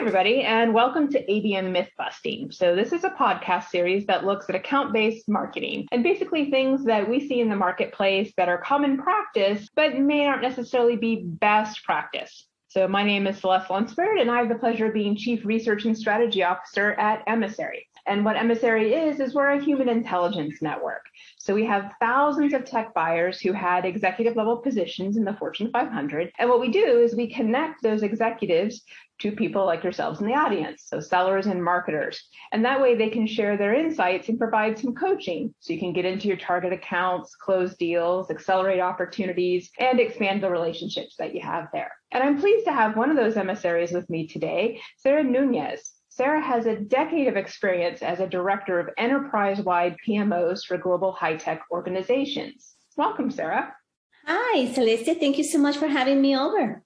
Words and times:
everybody, 0.00 0.40
and 0.40 0.72
welcome 0.72 1.10
to 1.10 1.22
ABM 1.26 1.72
Myth 1.72 1.90
Busting. 1.98 2.50
So, 2.52 2.74
this 2.74 2.94
is 2.94 3.04
a 3.04 3.10
podcast 3.10 3.68
series 3.68 4.06
that 4.06 4.24
looks 4.24 4.48
at 4.48 4.54
account 4.54 4.94
based 4.94 5.28
marketing 5.28 5.88
and 5.92 6.02
basically 6.02 6.50
things 6.50 6.86
that 6.86 7.06
we 7.06 7.28
see 7.28 7.42
in 7.42 7.50
the 7.50 7.56
marketplace 7.56 8.32
that 8.38 8.48
are 8.48 8.56
common 8.56 8.96
practice, 8.96 9.68
but 9.76 9.98
may 9.98 10.24
not 10.24 10.40
necessarily 10.40 10.96
be 10.96 11.16
best 11.22 11.84
practice. 11.84 12.46
So, 12.68 12.88
my 12.88 13.04
name 13.04 13.26
is 13.26 13.40
Celeste 13.40 13.68
Lunsford, 13.68 14.16
and 14.16 14.30
I 14.30 14.38
have 14.38 14.48
the 14.48 14.54
pleasure 14.54 14.86
of 14.86 14.94
being 14.94 15.16
Chief 15.16 15.44
Research 15.44 15.84
and 15.84 15.96
Strategy 15.96 16.42
Officer 16.42 16.92
at 16.92 17.22
Emissary. 17.26 17.86
And 18.06 18.24
what 18.24 18.36
Emissary 18.36 18.94
is, 18.94 19.20
is 19.20 19.34
we're 19.34 19.50
a 19.50 19.62
human 19.62 19.90
intelligence 19.90 20.62
network. 20.62 21.04
So 21.42 21.54
we 21.54 21.64
have 21.64 21.94
thousands 22.00 22.52
of 22.52 22.66
tech 22.66 22.92
buyers 22.92 23.40
who 23.40 23.54
had 23.54 23.86
executive 23.86 24.36
level 24.36 24.58
positions 24.58 25.16
in 25.16 25.24
the 25.24 25.32
Fortune 25.32 25.70
500. 25.72 26.32
And 26.38 26.50
what 26.50 26.60
we 26.60 26.70
do 26.70 27.00
is 27.00 27.16
we 27.16 27.32
connect 27.32 27.82
those 27.82 28.02
executives 28.02 28.82
to 29.20 29.32
people 29.32 29.64
like 29.64 29.82
yourselves 29.82 30.20
in 30.20 30.26
the 30.26 30.34
audience, 30.34 30.84
so 30.86 31.00
sellers 31.00 31.46
and 31.46 31.64
marketers. 31.64 32.28
And 32.52 32.62
that 32.66 32.82
way 32.82 32.94
they 32.94 33.08
can 33.08 33.26
share 33.26 33.56
their 33.56 33.72
insights 33.72 34.28
and 34.28 34.38
provide 34.38 34.78
some 34.78 34.94
coaching 34.94 35.54
so 35.60 35.72
you 35.72 35.78
can 35.78 35.94
get 35.94 36.04
into 36.04 36.28
your 36.28 36.36
target 36.36 36.74
accounts, 36.74 37.34
close 37.36 37.74
deals, 37.74 38.30
accelerate 38.30 38.80
opportunities, 38.80 39.70
and 39.78 39.98
expand 39.98 40.42
the 40.42 40.50
relationships 40.50 41.16
that 41.18 41.34
you 41.34 41.40
have 41.40 41.68
there. 41.72 41.92
And 42.12 42.22
I'm 42.22 42.38
pleased 42.38 42.66
to 42.66 42.72
have 42.72 42.98
one 42.98 43.08
of 43.08 43.16
those 43.16 43.38
emissaries 43.38 43.92
with 43.92 44.10
me 44.10 44.26
today, 44.26 44.82
Sarah 44.98 45.24
Nunez. 45.24 45.99
Sarah 46.20 46.42
has 46.42 46.66
a 46.66 46.76
decade 46.76 47.28
of 47.28 47.36
experience 47.38 48.02
as 48.02 48.20
a 48.20 48.26
director 48.26 48.78
of 48.78 48.90
enterprise 48.98 49.58
wide 49.62 49.96
PMOs 50.06 50.66
for 50.66 50.76
global 50.76 51.12
high 51.12 51.36
tech 51.36 51.62
organizations. 51.70 52.74
Welcome, 52.98 53.30
Sarah. 53.30 53.72
Hi, 54.26 54.70
Celeste. 54.74 55.18
Thank 55.18 55.38
you 55.38 55.44
so 55.44 55.56
much 55.56 55.78
for 55.78 55.88
having 55.88 56.20
me 56.20 56.36
over. 56.36 56.82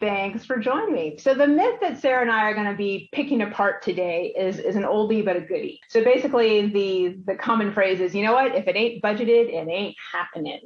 Thanks 0.00 0.44
for 0.44 0.58
joining 0.58 0.92
me. 0.92 1.16
So 1.18 1.34
the 1.34 1.46
myth 1.46 1.78
that 1.80 2.00
Sarah 2.00 2.22
and 2.22 2.30
I 2.30 2.42
are 2.50 2.54
going 2.54 2.70
to 2.70 2.76
be 2.76 3.08
picking 3.12 3.42
apart 3.42 3.80
today 3.80 4.34
is, 4.36 4.58
is 4.58 4.74
an 4.74 4.82
oldie 4.82 5.24
but 5.24 5.36
a 5.36 5.40
goodie. 5.40 5.80
So 5.88 6.02
basically 6.02 6.66
the 6.66 7.16
the 7.26 7.36
common 7.36 7.72
phrase 7.72 8.00
is, 8.00 8.14
you 8.14 8.24
know 8.24 8.32
what, 8.32 8.56
if 8.56 8.66
it 8.66 8.74
ain't 8.74 9.02
budgeted, 9.02 9.48
it 9.48 9.68
ain't 9.68 9.94
happening. 10.12 10.60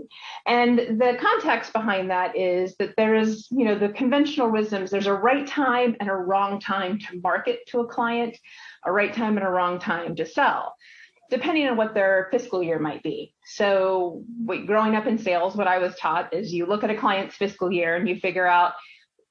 And 0.47 0.79
the 0.79 1.19
context 1.20 1.75
behind 1.75 2.11
that 2.11 2.37
is 2.37 2.75
that 2.77 2.95
there 2.97 3.15
is, 3.15 3.47
you 3.51 3.67
know, 3.67 3.79
the 3.79 3.91
conventional 3.91 4.51
wisdoms, 4.51 4.91
there's 4.91 5.07
a 5.07 5.15
right 5.15 5.47
time 5.47 5.95
and 6.01 6.09
a 6.09 6.15
wrong 6.15 6.59
time 6.59 6.98
to 6.98 7.20
market 7.20 7.61
to 7.69 7.81
a 7.81 7.87
client, 7.87 8.37
a 8.87 8.92
right 8.92 9.13
time 9.13 9.37
and 9.37 9.47
a 9.47 9.51
wrong 9.51 9.79
time 9.79 10.17
to 10.17 10.27
sell 10.27 10.75
depending 11.31 11.69
on 11.69 11.77
what 11.77 11.92
their 11.92 12.29
fiscal 12.31 12.63
year 12.63 12.79
might 12.79 13.03
be. 13.03 13.35
So, 13.45 14.25
growing 14.67 14.97
up 14.97 15.07
in 15.07 15.19
sales, 15.19 15.57
what 15.57 15.67
I 15.67 15.77
was 15.77 15.95
taught 15.97 16.33
is 16.33 16.55
you 16.55 16.65
look 16.65 16.83
at 16.83 16.89
a 16.89 16.97
client's 16.97 17.37
fiscal 17.37 17.70
year 17.70 17.97
and 17.97 18.09
you 18.09 18.19
figure 18.19 18.47
out 18.47 18.73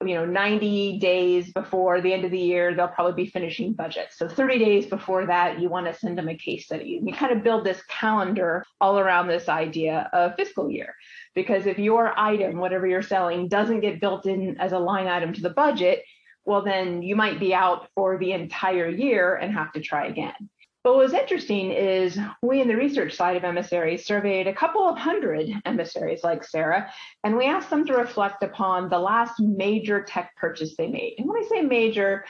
you 0.06 0.14
know 0.14 0.26
90 0.26 1.00
days 1.00 1.52
before 1.52 2.02
the 2.02 2.14
end 2.14 2.24
of 2.24 2.32
the 2.32 2.40
year 2.40 2.76
they'll 2.76 2.88
probably 2.88 3.24
be 3.24 3.30
finishing 3.30 3.74
budget. 3.74 4.10
So 4.12 4.28
30 4.28 4.60
days 4.60 4.86
before 4.86 5.26
that 5.26 5.60
you 5.60 5.70
want 5.70 5.88
to 5.88 5.94
send 5.94 6.18
them 6.18 6.30
a 6.30 6.36
case 6.36 6.66
study. 6.66 7.00
You 7.04 7.14
kind 7.14 7.36
of 7.36 7.44
build 7.44 7.66
this 7.66 7.82
calendar 7.90 8.64
all 8.80 9.00
around 9.00 9.28
this 9.28 9.50
idea 9.50 10.10
of 10.14 10.36
fiscal 10.36 10.70
year. 10.70 10.94
Because 11.34 11.66
if 11.66 11.80
your 11.80 12.18
item 12.18 12.58
whatever 12.58 12.88
you're 12.88 13.02
selling 13.02 13.48
doesn't 13.48 13.82
get 13.82 14.02
built 14.02 14.26
in 14.26 14.60
as 14.60 14.72
a 14.72 14.80
line 14.80 15.08
item 15.08 15.34
to 15.34 15.42
the 15.42 15.50
budget 15.50 16.04
well 16.46 16.64
then 16.64 17.02
you 17.04 17.16
might 17.16 17.40
be 17.40 17.54
out 17.54 17.90
for 17.94 18.18
the 18.18 18.32
entire 18.32 18.88
year 18.88 19.36
and 19.36 19.54
have 19.54 19.72
to 19.74 19.82
try 19.82 20.08
again 20.08 20.50
but 20.88 20.96
what 20.96 21.04
was 21.04 21.14
interesting 21.14 21.72
is 21.74 22.18
we 22.42 22.62
in 22.62 22.70
the 22.70 22.78
research 22.78 23.14
side 23.14 23.36
of 23.36 23.44
emissaries 23.44 24.06
surveyed 24.06 24.48
a 24.48 24.54
couple 24.54 24.88
of 24.88 24.98
hundred 24.98 25.50
emissaries 25.66 26.24
like 26.24 26.46
Sarah, 26.46 26.90
and 27.26 27.36
we 27.36 27.46
asked 27.46 27.70
them 27.70 27.86
to 27.88 27.94
reflect 27.94 28.42
upon 28.42 28.88
the 28.88 28.98
last 28.98 29.38
major 29.38 30.02
tech 30.02 30.34
purchase 30.38 30.78
they 30.78 30.88
made. 30.88 31.16
And 31.18 31.28
when 31.28 31.44
I 31.44 31.46
say 31.46 31.60
major, 31.60 32.24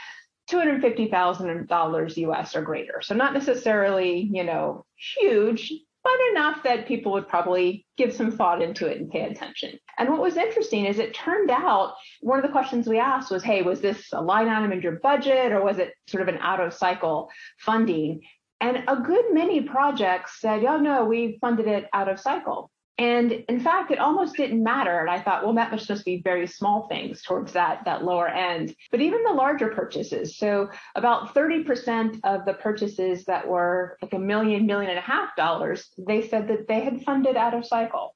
$250,000 0.50 2.18
US 2.18 2.56
or 2.56 2.64
greater. 2.64 3.00
So 3.04 3.14
not 3.14 3.36
necessarily, 3.36 4.28
you 4.34 4.44
know, 4.44 4.86
huge, 4.96 5.72
but 6.04 6.32
enough 6.32 6.64
that 6.64 6.88
people 6.88 7.12
would 7.12 7.28
probably 7.28 7.86
give 7.96 8.14
some 8.14 8.32
thought 8.32 8.64
into 8.64 8.88
it 8.88 8.98
and 8.98 9.12
pay 9.12 9.24
attention. 9.24 9.78
And 10.00 10.10
what 10.10 10.22
was 10.22 10.38
interesting 10.38 10.86
is 10.86 10.98
it 10.98 11.14
turned 11.14 11.52
out 11.52 11.94
one 12.22 12.40
of 12.40 12.44
the 12.44 12.52
questions 12.52 12.88
we 12.88 12.98
asked 12.98 13.30
was, 13.30 13.44
hey, 13.44 13.62
was 13.62 13.82
this 13.82 14.08
a 14.14 14.22
line 14.22 14.48
item 14.48 14.72
in 14.72 14.82
your 14.82 15.00
budget 15.00 15.52
or 15.52 15.62
was 15.62 15.80
it 15.80 15.94
sort 16.08 16.22
of 16.22 16.30
an 16.30 16.40
out 16.42 16.62
of 16.62 16.74
cycle 16.74 17.30
funding? 17.60 18.22
And 18.60 18.84
a 18.88 18.96
good 18.96 19.26
many 19.32 19.62
projects 19.62 20.42
said, 20.42 20.64
oh, 20.66 20.78
no, 20.78 21.06
we 21.06 21.38
funded 21.40 21.68
it 21.68 21.88
out 21.94 22.10
of 22.10 22.20
cycle. 22.20 22.72
And 23.00 23.32
in 23.32 23.60
fact, 23.60 23.92
it 23.92 24.00
almost 24.00 24.36
didn't 24.36 24.64
matter. 24.64 25.00
And 25.00 25.10
I 25.10 25.20
thought, 25.20 25.44
well, 25.44 25.54
that 25.54 25.72
must 25.72 25.88
just 25.88 26.04
be 26.04 26.22
very 26.24 26.48
small 26.48 26.88
things 26.88 27.22
towards 27.22 27.54
that, 27.54 27.86
that 27.86 28.04
lower 28.04 28.28
end. 28.28 28.76
But 28.90 29.02
even 29.02 29.24
the 29.24 29.34
larger 29.34 29.68
purchases, 29.68 30.38
so 30.38 30.72
about 30.96 31.36
30% 31.36 32.20
of 32.24 32.46
the 32.46 32.56
purchases 32.56 33.26
that 33.26 33.48
were 33.48 33.98
like 34.02 34.14
a 34.14 34.20
million, 34.20 34.66
million 34.66 34.90
and 34.90 34.98
a 34.98 35.04
half 35.04 35.36
dollars, 35.36 35.90
they 36.08 36.28
said 36.28 36.48
that 36.48 36.68
they 36.68 36.80
had 36.80 37.04
funded 37.04 37.38
out 37.38 37.54
of 37.54 37.68
cycle. 37.68 38.16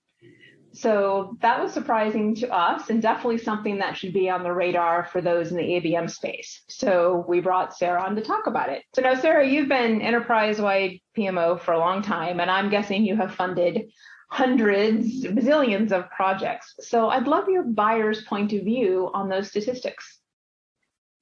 So 0.74 1.38
that 1.42 1.62
was 1.62 1.74
surprising 1.74 2.36
to 2.36 2.50
us 2.50 2.90
and 2.90 3.02
definitely 3.02 3.40
something 3.40 3.80
that 3.80 3.98
should 3.98 4.14
be 4.14 4.30
on 4.30 4.44
the 4.44 4.54
radar 4.54 5.06
for 5.06 5.22
those 5.22 5.52
in 5.52 5.58
the 5.58 5.64
ABM 5.64 6.10
space. 6.10 6.62
So 6.70 7.26
we 7.28 7.42
brought 7.42 7.76
Sarah 7.76 8.04
on 8.04 8.16
to 8.16 8.22
talk 8.22 8.48
about 8.48 8.70
it. 8.70 8.84
So 8.96 9.02
now, 9.02 9.16
Sarah, 9.16 9.48
you've 9.48 9.68
been 9.68 10.02
enterprise 10.02 10.62
wide 10.62 11.00
PMO 11.18 11.60
for 11.60 11.74
a 11.74 11.80
long 11.80 12.02
time, 12.02 12.40
and 12.40 12.50
I'm 12.50 12.70
guessing 12.70 13.04
you 13.04 13.18
have 13.18 13.36
funded 13.36 13.92
hundreds, 14.30 15.26
bazillions 15.26 15.92
of 15.92 16.10
projects. 16.10 16.74
So 16.80 17.10
I'd 17.10 17.28
love 17.28 17.50
your 17.50 17.64
buyer's 17.64 18.24
point 18.24 18.54
of 18.54 18.64
view 18.64 19.12
on 19.14 19.28
those 19.28 19.50
statistics. 19.50 20.20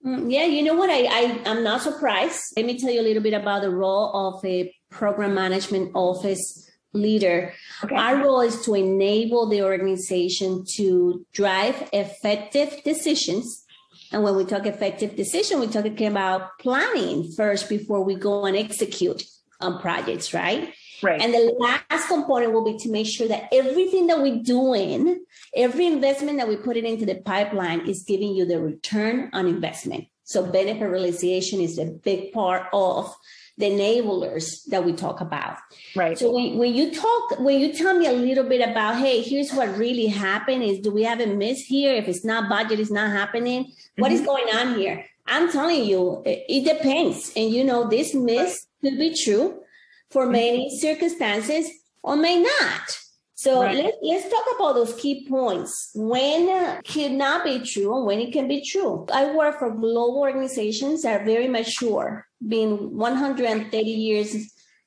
Mm, 0.05 0.31
yeah, 0.31 0.45
you 0.45 0.63
know 0.63 0.75
what? 0.75 0.91
I, 0.91 1.05
I 1.05 1.41
I'm 1.45 1.63
not 1.63 1.81
surprised. 1.81 2.39
Let 2.55 2.65
me 2.65 2.77
tell 2.77 2.91
you 2.91 3.01
a 3.01 3.07
little 3.09 3.23
bit 3.23 3.33
about 3.33 3.63
the 3.63 3.71
role 3.71 4.11
of 4.13 4.45
a 4.45 4.73
program 4.91 5.33
management 5.33 5.91
office 5.95 6.68
leader. 6.93 7.53
Okay. 7.83 7.95
Our 7.95 8.23
role 8.23 8.41
is 8.41 8.63
to 8.65 8.75
enable 8.75 9.47
the 9.47 9.61
organization 9.63 10.65
to 10.75 11.25
drive 11.33 11.89
effective 11.93 12.81
decisions. 12.83 13.65
And 14.11 14.23
when 14.23 14.35
we 14.35 14.45
talk 14.45 14.65
effective 14.65 15.15
decision, 15.15 15.59
we're 15.59 15.67
talking 15.67 16.07
about 16.07 16.57
planning 16.59 17.31
first 17.31 17.69
before 17.69 18.03
we 18.03 18.15
go 18.15 18.45
and 18.45 18.57
execute 18.57 19.23
on 19.61 19.79
projects, 19.79 20.33
right? 20.33 20.73
Right. 21.01 21.21
And 21.21 21.33
the 21.33 21.55
last 21.57 22.07
component 22.07 22.51
will 22.51 22.65
be 22.65 22.77
to 22.79 22.89
make 22.89 23.07
sure 23.07 23.27
that 23.27 23.49
everything 23.53 24.07
that 24.07 24.21
we're 24.21 24.41
doing, 24.41 25.23
every 25.55 25.85
investment 25.85 26.37
that 26.37 26.47
we 26.47 26.57
put 26.57 26.75
it 26.75 26.85
into 26.85 27.05
the 27.05 27.15
pipeline 27.15 27.87
is 27.87 28.03
giving 28.03 28.35
you 28.35 28.45
the 28.45 28.59
return 28.59 29.29
on 29.31 29.47
investment. 29.47 30.07
So 30.23 30.45
benefit 30.45 30.85
realization 30.85 31.59
is 31.59 31.77
a 31.77 31.85
big 31.85 32.33
part 32.33 32.67
of 32.73 33.15
the 33.59 33.65
enablers 33.65 34.63
that 34.67 34.85
we 34.85 34.93
talk 34.93 35.19
about. 35.19 35.57
Right. 35.95 36.17
So 36.17 36.31
when, 36.31 36.57
when 36.57 36.73
you 36.73 36.95
talk, 36.95 37.39
when 37.39 37.59
you 37.59 37.73
tell 37.73 37.93
me 37.93 38.07
a 38.07 38.13
little 38.13 38.45
bit 38.45 38.67
about, 38.67 38.95
hey, 38.95 39.21
here's 39.21 39.51
what 39.51 39.77
really 39.77 40.07
happened 40.07 40.63
is 40.63 40.79
do 40.79 40.91
we 40.91 41.03
have 41.03 41.19
a 41.19 41.27
miss 41.27 41.59
here? 41.59 41.93
If 41.93 42.07
it's 42.07 42.23
not 42.23 42.49
budget, 42.49 42.79
it's 42.79 42.89
not 42.89 43.11
happening. 43.11 43.65
Mm-hmm. 43.65 44.01
What 44.01 44.11
is 44.13 44.21
mm-hmm. 44.21 44.27
going 44.27 44.55
on 44.55 44.79
here? 44.79 45.05
I'm 45.27 45.51
telling 45.51 45.83
you, 45.83 46.23
it, 46.25 46.45
it 46.47 46.63
depends. 46.63 47.33
And 47.35 47.51
you 47.51 47.65
know, 47.65 47.89
this 47.89 48.15
miss 48.15 48.65
could 48.81 48.97
be 48.97 49.13
true 49.13 49.59
for 50.09 50.23
mm-hmm. 50.23 50.31
many 50.31 50.79
circumstances 50.79 51.69
or 52.01 52.15
may 52.15 52.41
not. 52.41 52.97
So 53.33 53.61
right. 53.61 53.75
let, 53.75 53.93
let's 54.01 54.29
talk 54.29 54.45
about 54.55 54.73
those 54.73 54.93
key 54.95 55.27
points. 55.27 55.91
When 55.95 56.49
uh, 56.49 56.81
cannot 56.83 57.43
be 57.43 57.59
true 57.59 57.95
and 57.97 58.05
when 58.05 58.19
it 58.19 58.31
can 58.31 58.47
be 58.47 58.63
true. 58.65 59.05
I 59.13 59.33
work 59.33 59.59
for 59.59 59.69
global 59.71 60.19
organizations 60.19 61.03
that 61.03 61.21
are 61.21 61.25
very 61.25 61.47
mature, 61.47 62.25
being 62.45 62.95
130 62.97 63.77
years 63.85 64.35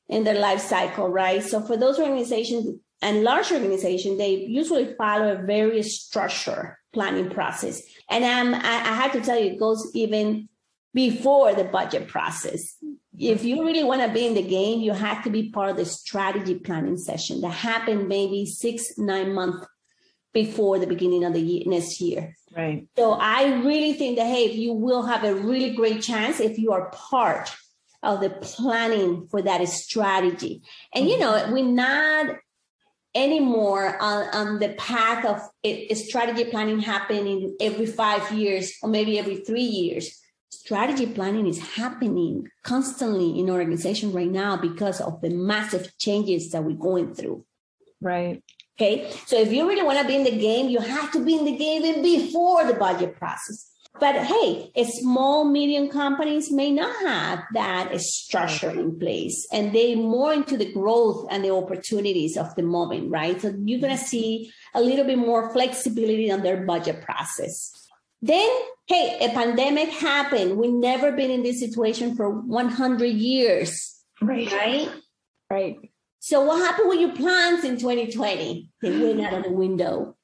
in 0.09 0.25
their 0.25 0.39
life 0.39 0.61
cycle, 0.61 1.09
right? 1.09 1.43
So 1.43 1.61
for 1.61 1.77
those 1.77 1.99
organizations 1.99 2.79
and 3.01 3.23
large 3.23 3.51
organizations, 3.53 4.19
they 4.19 4.37
usually 4.37 4.95
follow 4.95 5.33
a 5.33 5.43
very 5.43 5.83
structured 5.83 6.77
planning 6.93 7.31
process. 7.31 7.83
And 8.11 8.25
um, 8.25 8.55
I, 8.55 8.75
I 8.75 8.95
have 8.95 9.13
to 9.13 9.21
tell 9.21 9.39
you, 9.39 9.53
it 9.53 9.59
goes 9.59 9.91
even 9.95 10.49
before 10.95 11.55
the 11.55 11.65
budget 11.65 12.09
process 12.09 12.77
if 13.19 13.45
you 13.45 13.65
really 13.65 13.85
want 13.85 14.03
to 14.03 14.13
be 14.13 14.27
in 14.27 14.35
the 14.35 14.43
game, 14.43 14.81
you 14.81 14.93
have 14.93 15.23
to 15.25 15.31
be 15.31 15.51
part 15.51 15.71
of 15.71 15.77
the 15.77 15.85
strategy 15.85 16.55
planning 16.55 16.97
session 16.97 17.41
that 17.43 17.51
happened 17.51 18.09
maybe 18.09 18.47
six, 18.47 18.97
nine 18.97 19.35
months 19.35 19.67
before 20.33 20.79
the 20.79 20.87
beginning 20.87 21.25
of 21.25 21.35
the 21.35 21.41
year, 21.41 21.63
next 21.67 22.01
year. 22.01 22.35
Right. 22.57 22.87
So 22.97 23.13
I 23.13 23.61
really 23.63 23.95
think 23.95 24.19
that, 24.19 24.27
hey, 24.27 24.45
if 24.45 24.57
you 24.57 24.73
will 24.73 25.03
have 25.03 25.25
a 25.25 25.35
really 25.35 25.75
great 25.75 26.03
chance 26.03 26.41
if 26.41 26.59
you 26.59 26.73
are 26.73 26.91
part 26.91 27.55
of 28.03 28.21
the 28.21 28.31
planning 28.31 29.29
for 29.31 29.43
that 29.43 29.67
strategy. 29.69 30.63
And 30.95 31.09
you 31.09 31.17
mm-hmm. 31.17 31.51
know, 31.51 31.55
we're 31.55 31.65
not 31.65 32.37
anymore 33.15 34.01
on, 34.03 34.29
on 34.33 34.59
the 34.59 34.71
path 34.71 35.25
of 35.25 35.41
it, 35.63 35.95
strategy 35.97 36.45
planning 36.45 36.81
happening 36.81 37.57
every 37.61 37.87
five 37.87 38.31
years 38.33 38.73
or 38.83 38.89
maybe 38.89 39.19
every 39.19 39.37
three 39.37 39.63
years. 39.63 40.19
Strategy 40.51 41.07
planning 41.07 41.47
is 41.47 41.59
happening 41.59 42.49
constantly 42.63 43.39
in 43.39 43.51
organization 43.51 44.13
right 44.13 44.31
now 44.31 44.57
because 44.57 45.01
of 45.01 45.21
the 45.21 45.31
massive 45.31 45.97
changes 45.99 46.51
that 46.51 46.65
we're 46.65 46.77
going 46.77 47.15
through. 47.15 47.45
Right. 48.01 48.43
Okay. 48.79 49.13
So 49.27 49.37
if 49.37 49.53
you 49.53 49.69
really 49.69 49.83
want 49.83 49.99
to 49.99 50.07
be 50.07 50.17
in 50.17 50.25
the 50.25 50.39
game, 50.39 50.69
you 50.69 50.81
have 50.81 51.13
to 51.13 51.25
be 51.25 51.37
in 51.37 51.45
the 51.45 51.57
game 51.57 51.85
even 51.85 52.03
before 52.03 52.65
the 52.65 52.75
budget 52.75 53.17
process. 53.17 53.69
But 54.01 54.17
hey, 54.17 54.73
small, 54.85 55.45
medium 55.45 55.89
companies 55.91 56.51
may 56.51 56.71
not 56.71 56.97
have 57.07 57.41
that 57.53 58.01
structure 58.01 58.71
in 58.71 58.99
place 58.99 59.47
and 59.53 59.75
they 59.75 59.95
more 59.95 60.33
into 60.33 60.57
the 60.57 60.73
growth 60.73 61.29
and 61.31 61.45
the 61.45 61.51
opportunities 61.51 62.39
of 62.39 62.55
the 62.55 62.63
moment, 62.63 63.11
right? 63.11 63.41
So 63.41 63.55
you're 63.65 63.81
going 63.81 63.97
to 63.97 64.03
see 64.03 64.51
a 64.75 64.81
little 64.81 65.05
bit 65.05 65.19
more 65.19 65.53
flexibility 65.53 66.33
on 66.33 66.43
their 66.43 66.65
budget 66.65 67.03
process. 67.03 67.71
Then, 68.23 68.49
hey, 68.87 69.19
a 69.21 69.29
pandemic 69.29 69.91
happened. 69.91 70.57
We've 70.57 70.73
never 70.73 71.13
been 71.13 71.31
in 71.31 71.43
this 71.43 71.61
situation 71.61 72.17
for 72.17 72.31
100 72.31 73.05
years. 73.05 74.03
Right. 74.23 74.51
Right. 74.51 74.89
Right. 75.51 75.92
So 76.25 76.41
what 76.41 76.59
happened 76.59 76.89
with 76.89 77.01
your 77.01 77.17
plans 77.17 77.65
in 77.65 77.79
2020? 77.79 78.69
They 78.81 78.91
went 78.97 79.21
out 79.23 79.35
of 79.35 79.43
the 79.43 79.51
window. 79.51 80.15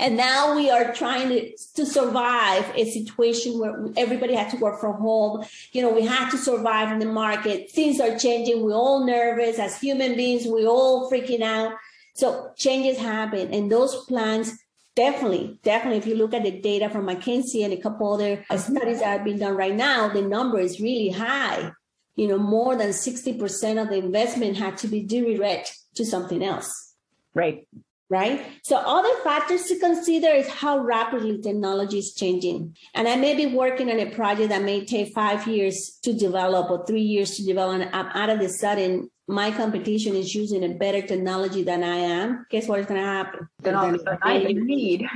And 0.00 0.16
now 0.16 0.56
we 0.56 0.68
are 0.68 0.92
trying 0.92 1.28
to, 1.28 1.56
to 1.76 1.86
survive 1.86 2.72
a 2.74 2.90
situation 2.90 3.60
where 3.60 3.86
everybody 3.96 4.34
had 4.34 4.50
to 4.50 4.56
work 4.56 4.80
from 4.80 4.94
home. 4.94 5.44
You 5.70 5.82
know, 5.82 5.94
we 5.94 6.02
had 6.02 6.30
to 6.30 6.38
survive 6.38 6.90
in 6.90 6.98
the 6.98 7.06
market. 7.06 7.70
Things 7.70 8.00
are 8.00 8.18
changing. 8.18 8.64
We're 8.64 8.74
all 8.74 9.06
nervous 9.06 9.60
as 9.60 9.80
human 9.80 10.16
beings. 10.16 10.42
We're 10.44 10.66
all 10.66 11.08
freaking 11.08 11.42
out. 11.42 11.74
So 12.14 12.50
changes 12.56 12.98
happen. 12.98 13.54
And 13.54 13.70
those 13.70 14.06
plans 14.06 14.58
definitely, 14.96 15.60
definitely, 15.62 15.98
if 15.98 16.06
you 16.08 16.16
look 16.16 16.34
at 16.34 16.42
the 16.42 16.50
data 16.50 16.90
from 16.90 17.06
McKinsey 17.06 17.62
and 17.62 17.72
a 17.72 17.80
couple 17.80 18.12
other 18.12 18.44
studies 18.56 18.98
that 18.98 19.18
have 19.18 19.24
been 19.24 19.38
done 19.38 19.56
right 19.56 19.76
now, 19.76 20.08
the 20.08 20.22
number 20.22 20.58
is 20.58 20.80
really 20.80 21.10
high 21.10 21.70
you 22.16 22.28
know, 22.28 22.38
more 22.38 22.76
than 22.76 22.90
60% 22.90 23.82
of 23.82 23.88
the 23.88 23.96
investment 23.96 24.56
had 24.56 24.76
to 24.78 24.88
be 24.88 25.06
redirected 25.10 25.74
to 25.96 26.04
something 26.04 26.42
else. 26.42 26.94
Right. 27.34 27.66
Right. 28.10 28.44
So 28.62 28.76
other 28.76 29.12
factors 29.24 29.64
to 29.64 29.78
consider 29.78 30.28
is 30.28 30.48
how 30.48 30.78
rapidly 30.78 31.40
technology 31.40 31.98
is 31.98 32.14
changing. 32.14 32.76
And 32.94 33.08
I 33.08 33.16
may 33.16 33.34
be 33.34 33.46
working 33.46 33.90
on 33.90 33.98
a 33.98 34.10
project 34.10 34.50
that 34.50 34.62
may 34.62 34.84
take 34.84 35.14
five 35.14 35.48
years 35.48 35.98
to 36.02 36.12
develop 36.12 36.70
or 36.70 36.86
three 36.86 37.00
years 37.00 37.36
to 37.36 37.44
develop. 37.44 37.80
And 37.80 37.90
out 37.92 38.28
of 38.28 38.40
the 38.40 38.50
sudden, 38.50 39.10
my 39.26 39.50
competition 39.50 40.14
is 40.14 40.34
using 40.34 40.62
a 40.64 40.74
better 40.74 41.00
technology 41.00 41.62
than 41.62 41.82
I 41.82 41.96
am. 41.96 42.46
Guess 42.50 42.68
what 42.68 42.80
is 42.80 42.86
going 42.86 43.00
to 43.00 43.06
happen? 43.06 43.48
Then 43.60 43.74
all 43.74 43.88
of 43.88 43.94
a 43.94 43.98
sudden 43.98 44.18
I 44.22 44.38
need. 44.38 45.08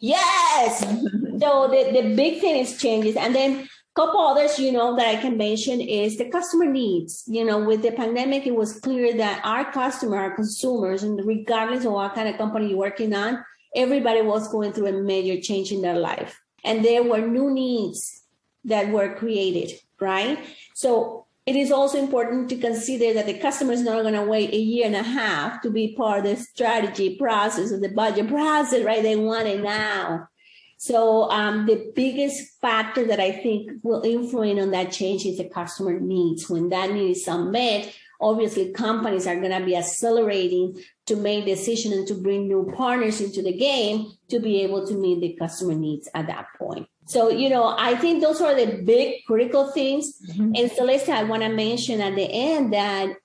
Yes. 0.00 0.80
so 1.40 1.68
the, 1.68 2.00
the 2.00 2.14
big 2.14 2.40
thing 2.40 2.56
is 2.56 2.80
changes. 2.80 3.16
And 3.16 3.34
then 3.34 3.68
couple 3.98 4.20
others 4.20 4.60
you 4.60 4.70
know 4.70 4.94
that 4.94 5.08
i 5.08 5.16
can 5.16 5.36
mention 5.36 5.80
is 5.80 6.18
the 6.18 6.30
customer 6.30 6.66
needs. 6.66 7.24
You 7.26 7.44
know 7.44 7.58
with 7.58 7.82
the 7.82 7.90
pandemic 7.90 8.46
it 8.46 8.54
was 8.54 8.78
clear 8.78 9.16
that 9.16 9.44
our 9.44 9.72
customer 9.72 10.16
our 10.18 10.34
consumers 10.36 11.02
and 11.02 11.20
regardless 11.26 11.84
of 11.84 11.92
what 11.92 12.14
kind 12.14 12.28
of 12.28 12.38
company 12.38 12.68
you're 12.68 12.78
working 12.78 13.12
on 13.12 13.44
everybody 13.74 14.22
was 14.22 14.46
going 14.52 14.72
through 14.72 14.86
a 14.86 14.92
major 14.92 15.40
change 15.40 15.72
in 15.72 15.82
their 15.82 15.98
life. 15.98 16.40
And 16.64 16.84
there 16.84 17.02
were 17.02 17.20
new 17.20 17.50
needs 17.50 18.22
that 18.64 18.90
were 18.90 19.16
created 19.16 19.72
right? 20.00 20.38
So 20.74 21.26
it 21.44 21.56
is 21.56 21.72
also 21.72 21.98
important 21.98 22.50
to 22.50 22.56
consider 22.56 23.14
that 23.14 23.26
the 23.26 23.38
customer 23.38 23.72
is 23.72 23.82
not 23.82 24.02
going 24.02 24.14
to 24.14 24.22
wait 24.22 24.52
a 24.52 24.58
year 24.58 24.86
and 24.86 24.94
a 24.94 25.02
half 25.02 25.60
to 25.62 25.70
be 25.70 25.96
part 25.96 26.18
of 26.18 26.24
the 26.24 26.36
strategy 26.36 27.16
process 27.16 27.72
or 27.72 27.80
the 27.80 27.88
budget 27.88 28.28
process 28.28 28.84
right? 28.84 29.02
They 29.02 29.16
want 29.16 29.48
it 29.48 29.60
now 29.60 30.28
so 30.78 31.28
um, 31.30 31.66
the 31.66 31.90
biggest 31.94 32.60
factor 32.60 33.04
that 33.04 33.18
I 33.18 33.32
think 33.32 33.72
will 33.82 34.02
influence 34.02 34.60
on 34.60 34.70
that 34.70 34.92
change 34.92 35.26
is 35.26 35.38
the 35.38 35.48
customer 35.48 35.98
needs. 35.98 36.48
When 36.48 36.68
that 36.68 36.92
need 36.92 37.10
is 37.10 37.26
unmet, 37.26 37.92
obviously 38.20 38.70
companies 38.70 39.26
are 39.26 39.34
going 39.34 39.58
to 39.58 39.64
be 39.64 39.76
accelerating 39.76 40.80
to 41.06 41.16
make 41.16 41.46
decisions 41.46 41.94
and 41.94 42.06
to 42.06 42.14
bring 42.14 42.46
new 42.46 42.72
partners 42.76 43.20
into 43.20 43.42
the 43.42 43.52
game 43.52 44.12
to 44.28 44.38
be 44.38 44.62
able 44.62 44.86
to 44.86 44.94
meet 44.94 45.20
the 45.20 45.34
customer 45.34 45.74
needs 45.74 46.08
at 46.14 46.28
that 46.28 46.46
point. 46.56 46.86
So, 47.06 47.28
you 47.28 47.48
know, 47.48 47.74
I 47.76 47.96
think 47.96 48.22
those 48.22 48.40
are 48.40 48.54
the 48.54 48.80
big 48.82 49.24
critical 49.26 49.72
things. 49.72 50.20
Mm-hmm. 50.28 50.52
And 50.54 50.70
Celeste, 50.70 51.08
I 51.08 51.24
want 51.24 51.42
to 51.42 51.48
mention 51.48 52.00
at 52.00 52.14
the 52.14 52.30
end 52.30 52.72
that 52.72 53.16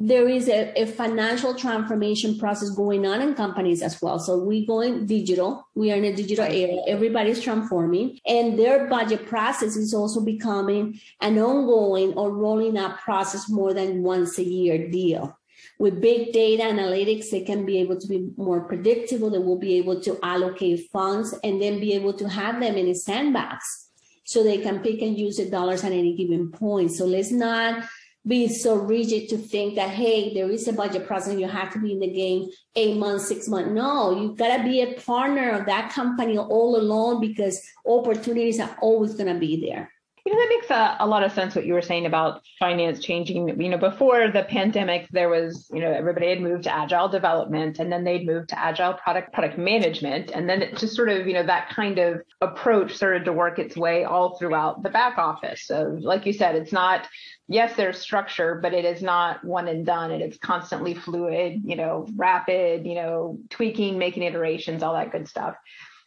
there 0.00 0.28
is 0.28 0.48
a, 0.48 0.72
a, 0.80 0.86
financial 0.86 1.54
transformation 1.54 2.38
process 2.38 2.70
going 2.70 3.04
on 3.04 3.20
in 3.20 3.34
companies 3.34 3.82
as 3.82 4.00
well. 4.00 4.18
So 4.18 4.38
we 4.38 4.64
going 4.64 5.06
digital. 5.06 5.66
We 5.74 5.90
are 5.90 5.96
in 5.96 6.04
a 6.04 6.14
digital 6.14 6.44
era. 6.44 6.82
Everybody's 6.86 7.42
transforming 7.42 8.20
and 8.24 8.58
their 8.58 8.86
budget 8.86 9.26
process 9.26 9.76
is 9.76 9.92
also 9.92 10.24
becoming 10.24 11.00
an 11.20 11.38
ongoing 11.38 12.14
or 12.14 12.30
rolling 12.30 12.76
up 12.76 13.00
process 13.00 13.48
more 13.48 13.74
than 13.74 14.02
once 14.02 14.38
a 14.38 14.44
year 14.44 14.88
deal. 14.88 15.36
With 15.80 16.00
big 16.00 16.32
data 16.32 16.64
analytics, 16.64 17.30
they 17.30 17.42
can 17.42 17.64
be 17.66 17.78
able 17.78 18.00
to 18.00 18.06
be 18.06 18.30
more 18.36 18.60
predictable. 18.60 19.30
They 19.30 19.38
will 19.38 19.58
be 19.58 19.78
able 19.78 20.00
to 20.02 20.18
allocate 20.22 20.90
funds 20.92 21.34
and 21.42 21.60
then 21.60 21.80
be 21.80 21.94
able 21.94 22.12
to 22.14 22.28
have 22.28 22.60
them 22.60 22.76
in 22.76 22.88
a 22.88 22.94
sandbox 22.94 23.88
so 24.24 24.42
they 24.42 24.58
can 24.58 24.80
pick 24.80 25.00
and 25.02 25.18
use 25.18 25.38
the 25.38 25.48
dollars 25.48 25.84
at 25.84 25.92
any 25.92 26.14
given 26.14 26.50
point. 26.50 26.92
So 26.92 27.06
let's 27.06 27.30
not 27.30 27.84
be 28.28 28.46
so 28.46 28.76
rigid 28.76 29.28
to 29.30 29.38
think 29.38 29.74
that 29.74 29.90
hey 29.90 30.34
there 30.34 30.50
is 30.50 30.68
a 30.68 30.72
budget 30.72 31.06
process 31.06 31.38
you 31.38 31.48
have 31.48 31.72
to 31.72 31.80
be 31.80 31.92
in 31.92 32.00
the 32.00 32.10
game 32.10 32.48
eight 32.76 32.96
months 32.96 33.26
six 33.26 33.48
months. 33.48 33.70
No 33.70 34.20
you've 34.20 34.36
gotta 34.36 34.62
be 34.62 34.82
a 34.82 34.94
partner 35.00 35.50
of 35.50 35.66
that 35.66 35.90
company 35.90 36.38
all 36.38 36.76
along 36.76 37.20
because 37.20 37.60
opportunities 37.86 38.60
are 38.60 38.76
always 38.82 39.14
gonna 39.14 39.38
be 39.38 39.66
there 39.66 39.90
you 40.28 40.34
know, 40.34 40.40
that 40.42 40.48
makes 40.50 40.70
a, 40.70 40.96
a, 41.00 41.06
lot 41.06 41.22
of 41.22 41.32
sense 41.32 41.54
what 41.54 41.64
you 41.64 41.72
were 41.72 41.80
saying 41.80 42.04
about 42.04 42.42
finance 42.58 42.98
changing. 43.00 43.58
You 43.58 43.70
know, 43.70 43.78
before 43.78 44.30
the 44.30 44.42
pandemic, 44.42 45.08
there 45.10 45.30
was, 45.30 45.70
you 45.72 45.80
know, 45.80 45.90
everybody 45.90 46.28
had 46.28 46.42
moved 46.42 46.64
to 46.64 46.70
agile 46.70 47.08
development 47.08 47.78
and 47.78 47.90
then 47.90 48.04
they'd 48.04 48.26
moved 48.26 48.50
to 48.50 48.58
agile 48.58 48.92
product 48.92 49.32
product 49.32 49.56
management. 49.56 50.30
And 50.34 50.46
then 50.46 50.60
it 50.60 50.76
just 50.76 50.94
sort 50.94 51.08
of, 51.08 51.26
you 51.26 51.32
know, 51.32 51.46
that 51.46 51.70
kind 51.70 51.98
of 51.98 52.20
approach 52.42 52.94
started 52.94 53.24
to 53.24 53.32
work 53.32 53.58
its 53.58 53.74
way 53.74 54.04
all 54.04 54.36
throughout 54.36 54.82
the 54.82 54.90
back 54.90 55.16
office. 55.16 55.62
So 55.62 55.96
like 55.98 56.26
you 56.26 56.34
said, 56.34 56.56
it's 56.56 56.72
not, 56.72 57.08
yes, 57.48 57.74
there's 57.74 57.98
structure, 57.98 58.56
but 58.62 58.74
it 58.74 58.84
is 58.84 59.00
not 59.00 59.42
one 59.42 59.66
and 59.66 59.86
done. 59.86 60.10
And 60.10 60.20
It 60.20 60.32
is 60.32 60.38
constantly 60.38 60.92
fluid, 60.92 61.62
you 61.64 61.76
know, 61.76 62.06
rapid, 62.16 62.84
you 62.84 62.96
know, 62.96 63.38
tweaking, 63.48 63.96
making 63.96 64.24
iterations, 64.24 64.82
all 64.82 64.92
that 64.92 65.10
good 65.10 65.26
stuff. 65.26 65.54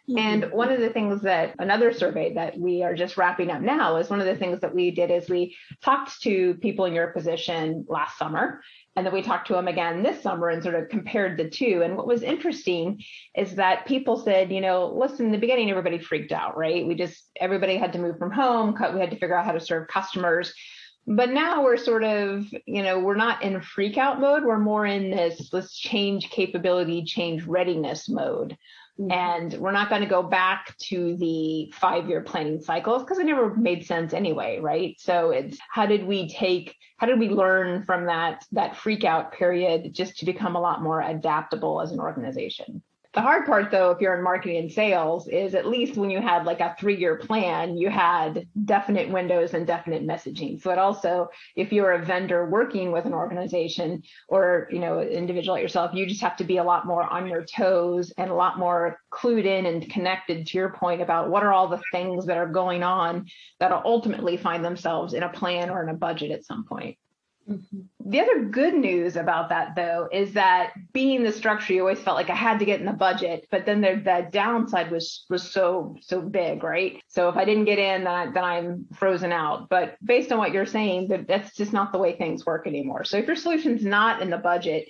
And 0.07 0.43
mm-hmm. 0.43 0.55
one 0.55 0.71
of 0.71 0.79
the 0.79 0.89
things 0.89 1.21
that 1.21 1.55
another 1.59 1.93
survey 1.93 2.33
that 2.33 2.57
we 2.57 2.83
are 2.83 2.95
just 2.95 3.17
wrapping 3.17 3.51
up 3.51 3.61
now 3.61 3.97
is 3.97 4.09
one 4.09 4.19
of 4.19 4.25
the 4.25 4.35
things 4.35 4.59
that 4.61 4.73
we 4.73 4.91
did 4.91 5.11
is 5.11 5.29
we 5.29 5.55
talked 5.83 6.21
to 6.23 6.55
people 6.55 6.85
in 6.85 6.93
your 6.93 7.07
position 7.07 7.85
last 7.87 8.17
summer. 8.17 8.61
And 8.95 9.05
then 9.05 9.13
we 9.13 9.21
talked 9.21 9.47
to 9.47 9.53
them 9.53 9.69
again 9.69 10.03
this 10.03 10.21
summer 10.21 10.49
and 10.49 10.61
sort 10.61 10.75
of 10.75 10.89
compared 10.89 11.37
the 11.37 11.49
two. 11.49 11.81
And 11.83 11.95
what 11.95 12.07
was 12.07 12.23
interesting 12.23 13.01
is 13.37 13.55
that 13.55 13.85
people 13.85 14.17
said, 14.17 14.51
you 14.51 14.59
know, 14.59 14.93
listen, 14.93 15.27
in 15.27 15.31
the 15.31 15.37
beginning, 15.37 15.69
everybody 15.69 15.97
freaked 15.97 16.33
out, 16.33 16.57
right? 16.57 16.85
We 16.85 16.95
just, 16.95 17.23
everybody 17.39 17.77
had 17.77 17.93
to 17.93 17.99
move 17.99 18.17
from 18.17 18.31
home. 18.31 18.75
We 18.93 18.99
had 18.99 19.11
to 19.11 19.17
figure 19.17 19.37
out 19.37 19.45
how 19.45 19.53
to 19.53 19.61
serve 19.61 19.87
customers. 19.87 20.53
But 21.07 21.31
now 21.31 21.63
we're 21.63 21.77
sort 21.77 22.03
of, 22.03 22.45
you 22.65 22.83
know, 22.83 22.99
we're 22.99 23.15
not 23.15 23.41
in 23.43 23.61
freak 23.61 23.97
out 23.97 24.19
mode. 24.19 24.43
We're 24.43 24.59
more 24.59 24.85
in 24.85 25.09
this, 25.09 25.49
let's 25.51 25.77
change 25.77 26.29
capability, 26.29 27.03
change 27.03 27.43
readiness 27.45 28.07
mode. 28.07 28.57
Mm-hmm. 29.01 29.11
And 29.11 29.53
we're 29.55 29.71
not 29.71 29.89
going 29.89 30.01
to 30.01 30.07
go 30.07 30.21
back 30.21 30.77
to 30.89 31.15
the 31.17 31.73
five 31.75 32.07
year 32.07 32.21
planning 32.21 32.61
cycles 32.61 33.03
because 33.03 33.17
it 33.17 33.25
never 33.25 33.55
made 33.55 33.85
sense 33.85 34.13
anyway, 34.13 34.59
right? 34.59 34.95
So 34.99 35.31
it's 35.31 35.57
how 35.69 35.87
did 35.87 36.05
we 36.05 36.29
take, 36.29 36.75
how 36.97 37.07
did 37.07 37.19
we 37.19 37.29
learn 37.29 37.83
from 37.83 38.05
that, 38.05 38.45
that 38.51 38.75
freak 38.75 39.03
out 39.03 39.33
period 39.33 39.93
just 39.93 40.17
to 40.19 40.25
become 40.25 40.55
a 40.55 40.61
lot 40.61 40.83
more 40.83 41.01
adaptable 41.01 41.81
as 41.81 41.91
an 41.91 41.99
organization? 41.99 42.83
The 43.13 43.19
hard 43.21 43.45
part, 43.45 43.71
though, 43.71 43.91
if 43.91 43.99
you're 43.99 44.15
in 44.15 44.23
marketing 44.23 44.55
and 44.55 44.71
sales, 44.71 45.27
is 45.27 45.53
at 45.53 45.67
least 45.67 45.97
when 45.97 46.09
you 46.09 46.21
had 46.21 46.45
like 46.45 46.61
a 46.61 46.73
three 46.79 46.95
year 46.95 47.17
plan, 47.17 47.75
you 47.75 47.89
had 47.89 48.47
definite 48.63 49.09
windows 49.09 49.53
and 49.53 49.67
definite 49.67 50.07
messaging. 50.07 50.61
So 50.61 50.71
it 50.71 50.77
also, 50.77 51.27
if 51.57 51.73
you're 51.73 51.91
a 51.91 52.05
vendor 52.05 52.49
working 52.49 52.93
with 52.93 53.03
an 53.03 53.13
organization 53.13 54.03
or, 54.29 54.69
you 54.71 54.79
know, 54.79 55.01
individual 55.01 55.55
like 55.55 55.61
yourself, 55.61 55.93
you 55.93 56.05
just 56.05 56.21
have 56.21 56.37
to 56.37 56.45
be 56.45 56.55
a 56.55 56.63
lot 56.63 56.87
more 56.87 57.03
on 57.03 57.27
your 57.27 57.43
toes 57.43 58.13
and 58.17 58.31
a 58.31 58.35
lot 58.35 58.57
more 58.57 58.97
clued 59.11 59.45
in 59.45 59.65
and 59.65 59.89
connected 59.89 60.47
to 60.47 60.57
your 60.57 60.69
point 60.69 61.01
about 61.01 61.29
what 61.29 61.43
are 61.43 61.51
all 61.51 61.67
the 61.67 61.81
things 61.91 62.25
that 62.27 62.37
are 62.37 62.47
going 62.47 62.81
on 62.81 63.25
that'll 63.59 63.81
ultimately 63.83 64.37
find 64.37 64.63
themselves 64.63 65.13
in 65.13 65.23
a 65.23 65.29
plan 65.29 65.69
or 65.69 65.83
in 65.83 65.89
a 65.89 65.93
budget 65.93 66.31
at 66.31 66.45
some 66.45 66.63
point. 66.63 66.97
Mm-hmm. 67.49 67.81
The 68.05 68.19
other 68.19 68.45
good 68.45 68.73
news 68.73 69.15
about 69.15 69.49
that, 69.49 69.75
though, 69.75 70.07
is 70.11 70.33
that 70.33 70.73
being 70.93 71.23
the 71.23 71.31
structure, 71.31 71.73
you 71.73 71.81
always 71.81 71.99
felt 71.99 72.15
like 72.15 72.29
I 72.29 72.35
had 72.35 72.59
to 72.59 72.65
get 72.65 72.79
in 72.79 72.85
the 72.85 72.93
budget, 72.93 73.47
but 73.51 73.65
then 73.65 73.81
the, 73.81 74.01
the 74.03 74.27
downside 74.31 74.91
was 74.91 75.25
was 75.29 75.51
so 75.51 75.95
so 76.01 76.21
big, 76.21 76.63
right? 76.63 77.01
So 77.07 77.29
if 77.29 77.37
I 77.37 77.45
didn't 77.45 77.65
get 77.65 77.79
in, 77.79 78.03
then, 78.03 78.13
I, 78.13 78.25
then 78.31 78.43
I'm 78.43 78.85
frozen 78.93 79.31
out. 79.31 79.69
But 79.69 79.97
based 80.03 80.31
on 80.31 80.37
what 80.37 80.53
you're 80.53 80.65
saying, 80.65 81.09
that 81.09 81.27
that's 81.27 81.55
just 81.55 81.73
not 81.73 81.91
the 81.91 81.97
way 81.97 82.15
things 82.15 82.45
work 82.45 82.67
anymore. 82.67 83.03
So 83.03 83.17
if 83.17 83.27
your 83.27 83.35
solution's 83.35 83.83
not 83.83 84.21
in 84.21 84.29
the 84.29 84.37
budget, 84.37 84.87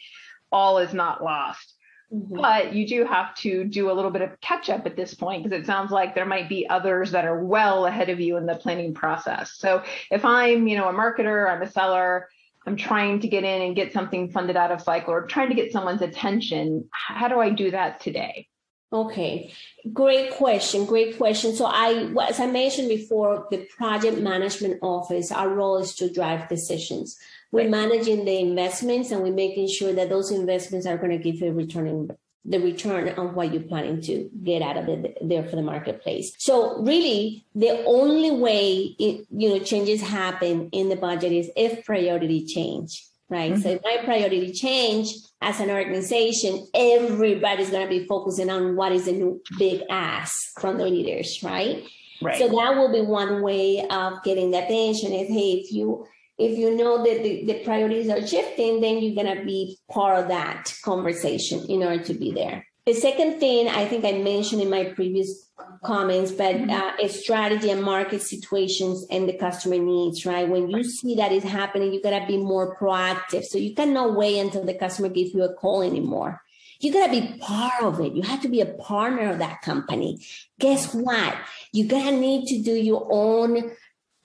all 0.51 0.77
is 0.77 0.94
not 0.94 1.24
lost. 1.24 1.74
Mm-hmm. 2.13 2.36
But 2.36 2.74
you 2.74 2.86
do 2.86 3.06
have 3.06 3.34
to 3.36 3.63
do 3.63 3.89
a 3.89 3.94
little 3.94 4.12
bit 4.12 4.22
of 4.22 4.39
catch 4.41 4.70
up 4.70 4.86
at 4.86 4.98
this 4.98 5.13
point 5.13 5.44
because 5.44 5.58
it 5.58 5.65
sounds 5.65 5.91
like 5.91 6.13
there 6.13 6.25
might 6.25 6.50
be 6.50 6.68
others 6.70 7.12
that 7.12 7.25
are 7.25 7.41
well 7.41 7.86
ahead 7.86 8.10
of 8.10 8.20
you 8.20 8.36
in 8.36 8.46
the 8.46 8.56
planning 8.56 8.94
process. 8.94 9.53
So 9.58 9.84
if 10.10 10.25
I'm, 10.25 10.68
you 10.68 10.77
know, 10.77 10.89
a 10.89 10.94
marketer, 10.94 11.50
I'm 11.50 11.62
a 11.62 11.72
seller, 11.72 12.27
I'm 12.65 12.75
trying 12.75 13.22
to 13.22 13.27
get 13.27 13.44
in 13.44 13.62
and 13.62 13.75
get 13.75 13.94
something 13.94 14.30
funded 14.32 14.56
out 14.56 14.72
of 14.72 14.82
cycle 14.82 15.13
or 15.13 15.25
trying 15.25 15.50
to 15.50 15.56
get 15.56 15.72
someone's 15.72 16.01
attention. 16.01 16.88
How 16.91 17.27
do 17.27 17.39
I 17.39 17.50
do 17.50 17.72
that 17.72 18.00
today? 18.01 18.48
Okay, 18.94 19.53
great 19.94 20.34
question. 20.34 20.86
Great 20.86 21.18
question. 21.18 21.56
So 21.56 21.65
I, 21.65 22.13
as 22.27 22.41
I 22.41 22.48
mentioned 22.48 22.89
before, 22.89 23.48
the 23.50 23.65
project 23.77 24.18
management 24.18 24.80
office, 24.82 25.32
our 25.32 25.48
role 25.48 25.77
is 25.77 25.96
to 25.96 26.12
drive 26.12 26.50
decisions. 26.50 27.18
We're 27.53 27.62
right. 27.62 27.70
managing 27.70 28.25
the 28.25 28.38
investments 28.38 29.12
and 29.12 29.24
we're 29.24 29.34
making 29.34 29.70
sure 29.70 29.94
that 29.94 30.10
those 30.10 30.30
investments 30.30 30.86
are 30.86 30.98
going 30.98 31.12
to 31.12 31.32
give 31.32 31.41
a 31.41 31.53
return 31.53 32.10
the 32.43 32.60
return 32.60 33.10
on 33.19 33.36
what 33.36 33.53
you're 33.53 33.62
planning 33.62 34.01
to 34.01 34.29
get 34.43 34.62
out 34.62 34.77
of 34.77 34.89
it 34.89 35.17
there 35.21 35.43
for 35.43 35.55
the 35.55 35.62
marketplace. 35.62 36.33
So 36.39 36.81
really, 36.81 37.45
the 37.53 37.83
only 37.86 38.31
way 38.31 38.95
it, 38.98 39.27
you 39.29 39.50
know 39.50 39.60
changes 39.60 40.01
happen 40.01 40.69
in 40.71 40.89
the 40.89 40.95
budget 40.95 41.31
is 41.31 41.51
if 41.55 41.86
priority 41.86 42.45
change, 42.45 43.05
right? 43.29 43.53
Mm-hmm. 43.53 43.62
So 43.62 43.69
if 43.69 43.83
my 43.83 44.00
priority 44.03 44.51
change 44.53 45.13
as 45.41 45.60
an 45.60 45.69
organization, 45.69 46.67
everybody's 46.74 47.69
going 47.69 47.88
to 47.88 48.00
be 48.00 48.07
focusing 48.07 48.50
on 48.50 48.75
what 48.75 48.91
is 48.91 49.05
the 49.05 49.12
new 49.12 49.41
big 49.60 49.83
ask 49.89 50.60
from 50.60 50.77
the 50.77 50.86
leaders, 50.86 51.43
right? 51.43 51.83
Right. 52.24 52.38
So 52.38 52.48
that 52.48 52.75
will 52.75 52.91
be 52.91 53.01
one 53.01 53.41
way 53.41 53.86
of 53.88 54.24
getting 54.24 54.51
the 54.51 54.63
attention. 54.63 55.12
Is 55.12 55.27
hey, 55.27 55.62
if 55.63 55.71
you 55.71 56.07
if 56.41 56.57
you 56.57 56.75
know 56.75 57.03
that 57.03 57.24
the, 57.24 57.45
the 57.45 57.63
priorities 57.63 58.10
are 58.10 58.25
shifting, 58.25 58.81
then 58.81 59.00
you're 59.00 59.24
going 59.24 59.38
to 59.38 59.45
be 59.45 59.77
part 59.89 60.19
of 60.19 60.27
that 60.29 60.74
conversation 60.83 61.65
in 61.69 61.83
order 61.83 62.03
to 62.03 62.13
be 62.13 62.31
there. 62.31 62.65
The 62.86 62.93
second 62.95 63.39
thing 63.39 63.67
I 63.67 63.86
think 63.86 64.03
I 64.05 64.13
mentioned 64.13 64.62
in 64.62 64.69
my 64.69 64.86
previous 64.86 65.51
comments, 65.83 66.31
but 66.31 66.55
mm-hmm. 66.55 66.71
uh, 66.71 66.93
is 67.00 67.21
strategy 67.21 67.69
and 67.69 67.83
market 67.83 68.24
situations 68.24 69.05
and 69.12 69.29
the 69.29 69.38
customer 69.38 69.77
needs, 69.77 70.25
right? 70.25 70.50
When 70.50 70.69
you 70.69 70.83
see 70.83 71.15
that 71.15 71.31
is 71.31 71.43
happening, 71.43 71.93
you 71.93 72.01
gotta 72.01 72.25
be 72.25 72.38
more 72.38 72.75
proactive. 72.75 73.43
So 73.43 73.60
you 73.60 73.75
cannot 73.75 74.15
wait 74.15 74.39
until 74.39 74.65
the 74.65 74.74
customer 74.74 75.10
gives 75.10 75.33
you 75.33 75.43
a 75.43 75.53
call 75.53 75.83
anymore. 75.83 76.41
You 76.79 76.91
gotta 76.91 77.12
be 77.12 77.38
part 77.39 77.83
of 77.83 78.00
it. 78.00 78.13
You 78.13 78.24
have 78.24 78.41
to 78.41 78.50
be 78.50 78.62
a 78.62 78.65
partner 78.65 79.29
of 79.29 79.38
that 79.38 79.62
company. 79.62 80.17
Guess 80.60 80.95
what? 80.95 81.36
You're 81.71 81.88
gonna 81.88 82.17
need 82.17 82.48
to 82.48 82.63
do 82.63 82.74
your 82.74 83.07
own 83.12 83.71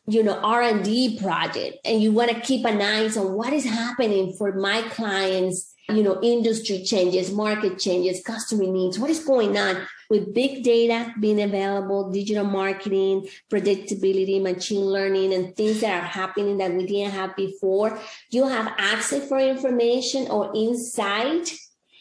you 0.08 0.22
know 0.22 0.38
r&d 0.42 1.18
project 1.20 1.78
and 1.84 2.00
you 2.00 2.12
want 2.12 2.30
to 2.30 2.40
keep 2.40 2.64
an 2.64 2.80
eye 2.80 3.08
on 3.18 3.32
what 3.32 3.52
is 3.52 3.64
happening 3.64 4.32
for 4.32 4.52
my 4.52 4.82
clients 4.82 5.74
you 5.88 6.02
know 6.02 6.18
industry 6.22 6.82
changes 6.84 7.32
market 7.32 7.78
changes 7.78 8.22
customer 8.22 8.66
needs 8.66 8.98
what 8.98 9.10
is 9.10 9.24
going 9.24 9.56
on 9.56 9.86
with 10.08 10.34
big 10.34 10.62
data 10.62 11.12
being 11.20 11.40
available 11.42 12.10
digital 12.10 12.44
marketing 12.44 13.26
predictability 13.50 14.40
machine 14.40 14.84
learning 14.84 15.32
and 15.32 15.56
things 15.56 15.80
that 15.80 16.02
are 16.02 16.06
happening 16.06 16.58
that 16.58 16.72
we 16.72 16.86
didn't 16.86 17.12
have 17.12 17.34
before. 17.36 17.98
You 18.30 18.46
have 18.46 18.72
access 18.78 19.28
for 19.28 19.38
information 19.38 20.28
or 20.28 20.52
insight 20.54 21.52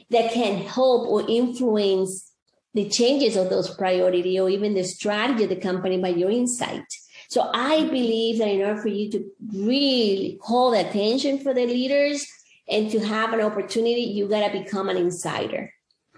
that 0.10 0.32
can 0.32 0.58
help 0.58 1.08
or 1.08 1.28
influence 1.28 2.32
the 2.74 2.90
changes 2.90 3.38
of 3.38 3.50
those 3.50 3.74
priority 3.76 4.40
or 4.40 4.50
even 4.50 4.74
the 4.74 4.84
strategy 4.84 5.44
of 5.44 5.50
the 5.50 5.56
company 5.56 6.00
by 6.00 6.10
your 6.10 6.30
insight 6.30 6.86
so 7.28 7.50
I 7.54 7.84
believe 7.86 8.40
that 8.40 8.48
in 8.48 8.62
order 8.62 8.82
for 8.82 8.88
you 8.88 9.12
to 9.12 9.26
really 9.54 10.40
hold 10.42 10.76
attention 10.76 11.40
for 11.40 11.54
the 11.54 11.66
leaders 11.66 12.26
and 12.68 12.90
to 12.92 13.00
have 13.00 13.34
an 13.34 13.42
opportunity, 13.42 14.02
you 14.02 14.28
gotta 14.28 14.52
become 14.52 14.90
an 14.90 14.98
insider. 14.98 15.74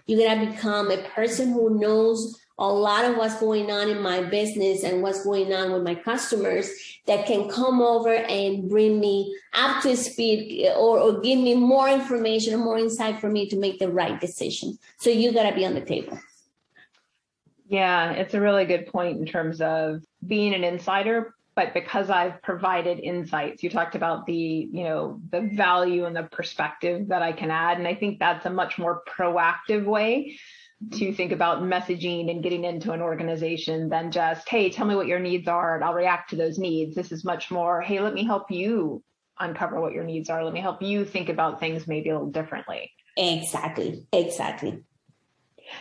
You 0.05 0.17
gotta 0.17 0.45
become 0.45 0.91
a 0.91 0.97
person 1.09 1.51
who 1.51 1.79
knows 1.79 2.39
a 2.59 2.67
lot 2.67 3.05
of 3.05 3.17
what's 3.17 3.39
going 3.39 3.69
on 3.69 3.89
in 3.89 4.01
my 4.01 4.21
business 4.21 4.83
and 4.83 5.03
what's 5.03 5.23
going 5.23 5.53
on 5.53 5.71
with 5.71 5.83
my 5.83 5.93
customers 5.93 6.69
that 7.05 7.27
can 7.27 7.47
come 7.49 7.81
over 7.81 8.13
and 8.13 8.67
bring 8.67 8.99
me 8.99 9.35
up 9.53 9.83
to 9.83 9.95
speed 9.95 10.67
or, 10.75 10.99
or 10.99 11.19
give 11.19 11.39
me 11.39 11.53
more 11.53 11.87
information 11.87 12.55
or 12.55 12.57
more 12.57 12.79
insight 12.79 13.19
for 13.19 13.29
me 13.29 13.47
to 13.47 13.57
make 13.57 13.77
the 13.77 13.89
right 13.89 14.19
decision. 14.19 14.77
So 14.97 15.11
you 15.11 15.31
gotta 15.33 15.55
be 15.55 15.65
on 15.65 15.75
the 15.75 15.81
table. 15.81 16.17
Yeah, 17.69 18.11
it's 18.11 18.33
a 18.33 18.41
really 18.41 18.65
good 18.65 18.87
point 18.87 19.19
in 19.19 19.25
terms 19.25 19.61
of 19.61 20.01
being 20.25 20.53
an 20.53 20.63
insider, 20.63 21.33
but 21.55 21.73
because 21.73 22.09
I've 22.09 22.41
provided 22.41 22.99
insights, 22.99 23.63
you 23.63 23.69
talked 23.69 23.95
about 23.95 24.25
the, 24.25 24.33
you 24.71 24.83
know, 24.83 25.19
the 25.31 25.49
value 25.53 26.05
and 26.05 26.15
the 26.15 26.23
perspective 26.23 27.09
that 27.09 27.21
I 27.21 27.33
can 27.33 27.51
add. 27.51 27.77
And 27.77 27.87
I 27.87 27.95
think 27.95 28.19
that's 28.19 28.45
a 28.45 28.49
much 28.49 28.77
more 28.77 29.01
proactive 29.07 29.85
way 29.85 30.37
to 30.93 31.13
think 31.13 31.31
about 31.31 31.63
messaging 31.63 32.29
and 32.29 32.43
getting 32.43 32.63
into 32.63 32.91
an 32.91 33.01
organization 33.01 33.89
than 33.89 34.11
just, 34.11 34.47
hey, 34.47 34.69
tell 34.69 34.85
me 34.85 34.95
what 34.95 35.07
your 35.07 35.19
needs 35.19 35.47
are 35.47 35.75
and 35.75 35.83
I'll 35.83 35.93
react 35.93 36.29
to 36.29 36.35
those 36.35 36.59
needs. 36.59 36.95
This 36.95 37.11
is 37.11 37.25
much 37.25 37.49
more, 37.49 37.81
hey, 37.81 37.99
let 37.99 38.13
me 38.13 38.23
help 38.23 38.51
you 38.51 39.03
uncover 39.39 39.81
what 39.81 39.93
your 39.93 40.03
needs 40.03 40.29
are. 40.29 40.43
Let 40.43 40.53
me 40.53 40.61
help 40.61 40.81
you 40.81 41.05
think 41.05 41.29
about 41.29 41.59
things 41.59 41.87
maybe 41.87 42.09
a 42.09 42.13
little 42.13 42.31
differently. 42.31 42.91
Exactly. 43.17 44.05
Exactly. 44.13 44.83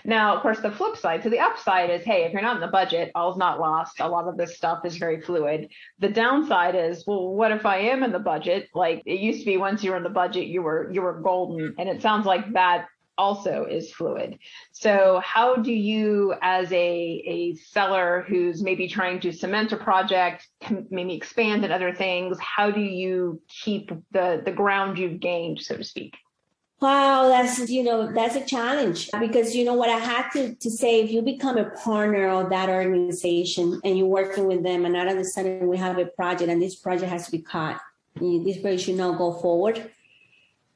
Now, 0.04 0.36
of 0.36 0.42
course, 0.42 0.60
the 0.60 0.70
flip 0.70 0.96
side, 0.96 1.22
so 1.22 1.28
the 1.28 1.40
upside 1.40 1.90
is, 1.90 2.04
hey, 2.04 2.24
if 2.24 2.32
you're 2.32 2.42
not 2.42 2.56
in 2.56 2.60
the 2.60 2.68
budget, 2.68 3.10
all's 3.14 3.36
not 3.36 3.60
lost. 3.60 4.00
A 4.00 4.08
lot 4.08 4.28
of 4.28 4.36
this 4.36 4.56
stuff 4.56 4.84
is 4.84 4.96
very 4.96 5.20
fluid. 5.20 5.68
The 5.98 6.08
downside 6.08 6.74
is, 6.74 7.04
well, 7.06 7.34
what 7.34 7.52
if 7.52 7.66
I 7.66 7.78
am 7.78 8.02
in 8.02 8.12
the 8.12 8.18
budget? 8.18 8.68
Like 8.74 9.02
it 9.06 9.20
used 9.20 9.40
to 9.40 9.46
be 9.46 9.56
once 9.56 9.82
you 9.82 9.90
were 9.90 9.96
in 9.96 10.02
the 10.02 10.08
budget, 10.08 10.46
you 10.46 10.62
were 10.62 10.90
you 10.92 11.02
were 11.02 11.20
golden. 11.20 11.74
And 11.78 11.88
it 11.88 12.02
sounds 12.02 12.26
like 12.26 12.52
that 12.52 12.86
also 13.18 13.64
is 13.64 13.92
fluid. 13.92 14.38
So 14.72 15.20
how 15.24 15.56
do 15.56 15.72
you 15.72 16.34
as 16.42 16.70
a, 16.72 16.76
a 16.76 17.54
seller 17.54 18.24
who's 18.28 18.62
maybe 18.62 18.88
trying 18.88 19.20
to 19.20 19.32
cement 19.32 19.72
a 19.72 19.76
project, 19.76 20.46
maybe 20.90 21.14
expand 21.14 21.64
in 21.64 21.72
other 21.72 21.94
things, 21.94 22.38
how 22.40 22.70
do 22.70 22.80
you 22.80 23.40
keep 23.48 23.90
the 24.10 24.42
the 24.44 24.52
ground 24.52 24.98
you've 24.98 25.20
gained, 25.20 25.60
so 25.60 25.76
to 25.76 25.84
speak? 25.84 26.14
Wow, 26.78 27.28
that's 27.28 27.70
you 27.70 27.82
know 27.82 28.12
that's 28.12 28.36
a 28.36 28.44
challenge 28.44 29.08
because 29.18 29.54
you 29.56 29.64
know 29.64 29.72
what 29.72 29.88
I 29.88 29.96
had 29.96 30.28
to 30.32 30.54
to 30.56 30.70
say 30.70 31.00
if 31.00 31.10
you 31.10 31.22
become 31.22 31.56
a 31.56 31.70
partner 31.70 32.28
of 32.28 32.50
that 32.50 32.68
organization 32.68 33.80
and 33.82 33.96
you're 33.96 34.06
working 34.06 34.46
with 34.46 34.62
them 34.62 34.84
and 34.84 34.94
all 34.94 35.08
of 35.08 35.16
a 35.16 35.24
sudden 35.24 35.68
we 35.68 35.78
have 35.78 35.96
a 35.96 36.04
project 36.04 36.50
and 36.50 36.60
this 36.60 36.76
project 36.76 37.10
has 37.10 37.24
to 37.26 37.32
be 37.32 37.38
cut, 37.38 37.80
this 38.20 38.58
project 38.58 38.82
should 38.82 38.96
not 38.96 39.16
go 39.16 39.32
forward. 39.32 39.90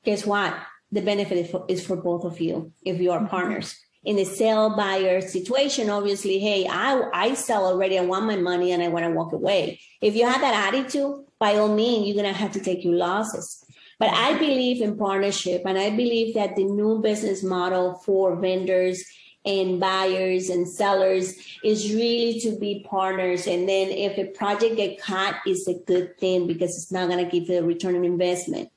Guess 0.02 0.24
what? 0.24 0.56
The 0.90 1.02
benefit 1.02 1.36
is 1.36 1.50
for, 1.50 1.66
is 1.68 1.86
for 1.86 1.96
both 1.96 2.24
of 2.24 2.40
you 2.40 2.72
if 2.82 2.98
you 2.98 3.10
are 3.10 3.18
mm-hmm. 3.18 3.28
partners. 3.28 3.78
In 4.02 4.16
the 4.16 4.24
sell 4.24 4.74
buyer 4.74 5.20
situation, 5.20 5.90
obviously, 5.90 6.38
hey, 6.38 6.66
I 6.66 7.10
I 7.12 7.34
sell 7.34 7.66
already. 7.66 7.98
I 7.98 8.06
want 8.06 8.24
my 8.24 8.36
money 8.36 8.72
and 8.72 8.82
I 8.82 8.88
want 8.88 9.04
to 9.04 9.10
walk 9.10 9.34
away. 9.34 9.80
If 10.00 10.16
you 10.16 10.26
have 10.26 10.40
that 10.40 10.72
attitude, 10.72 11.26
by 11.38 11.56
all 11.56 11.74
means, 11.74 12.06
you're 12.06 12.16
gonna 12.16 12.32
have 12.32 12.52
to 12.52 12.60
take 12.60 12.84
your 12.84 12.94
losses 12.94 13.66
but 14.00 14.08
I 14.08 14.30
mm-hmm. 14.30 14.38
believe 14.38 14.82
in 14.82 14.96
partnership, 14.96 15.62
and 15.66 15.78
I 15.78 15.90
believe 15.90 16.34
that 16.34 16.56
the 16.56 16.64
new 16.64 17.00
business 17.00 17.44
model 17.44 18.00
for 18.04 18.34
vendors 18.34 19.04
and 19.44 19.78
buyers 19.78 20.48
and 20.48 20.66
sellers 20.66 21.34
is 21.62 21.92
really 21.94 22.40
to 22.40 22.58
be 22.58 22.84
partners. 22.88 23.46
And 23.46 23.68
then 23.68 23.88
if 23.90 24.18
a 24.18 24.30
project 24.32 24.76
get 24.76 25.00
cut, 25.00 25.36
it's 25.46 25.68
a 25.68 25.74
good 25.74 26.18
thing 26.18 26.46
because 26.46 26.76
it's 26.76 26.90
not 26.90 27.08
going 27.08 27.24
to 27.24 27.30
give 27.30 27.48
you 27.48 27.58
a 27.58 27.62
return 27.62 27.94
on 27.94 28.04
investment. 28.04 28.70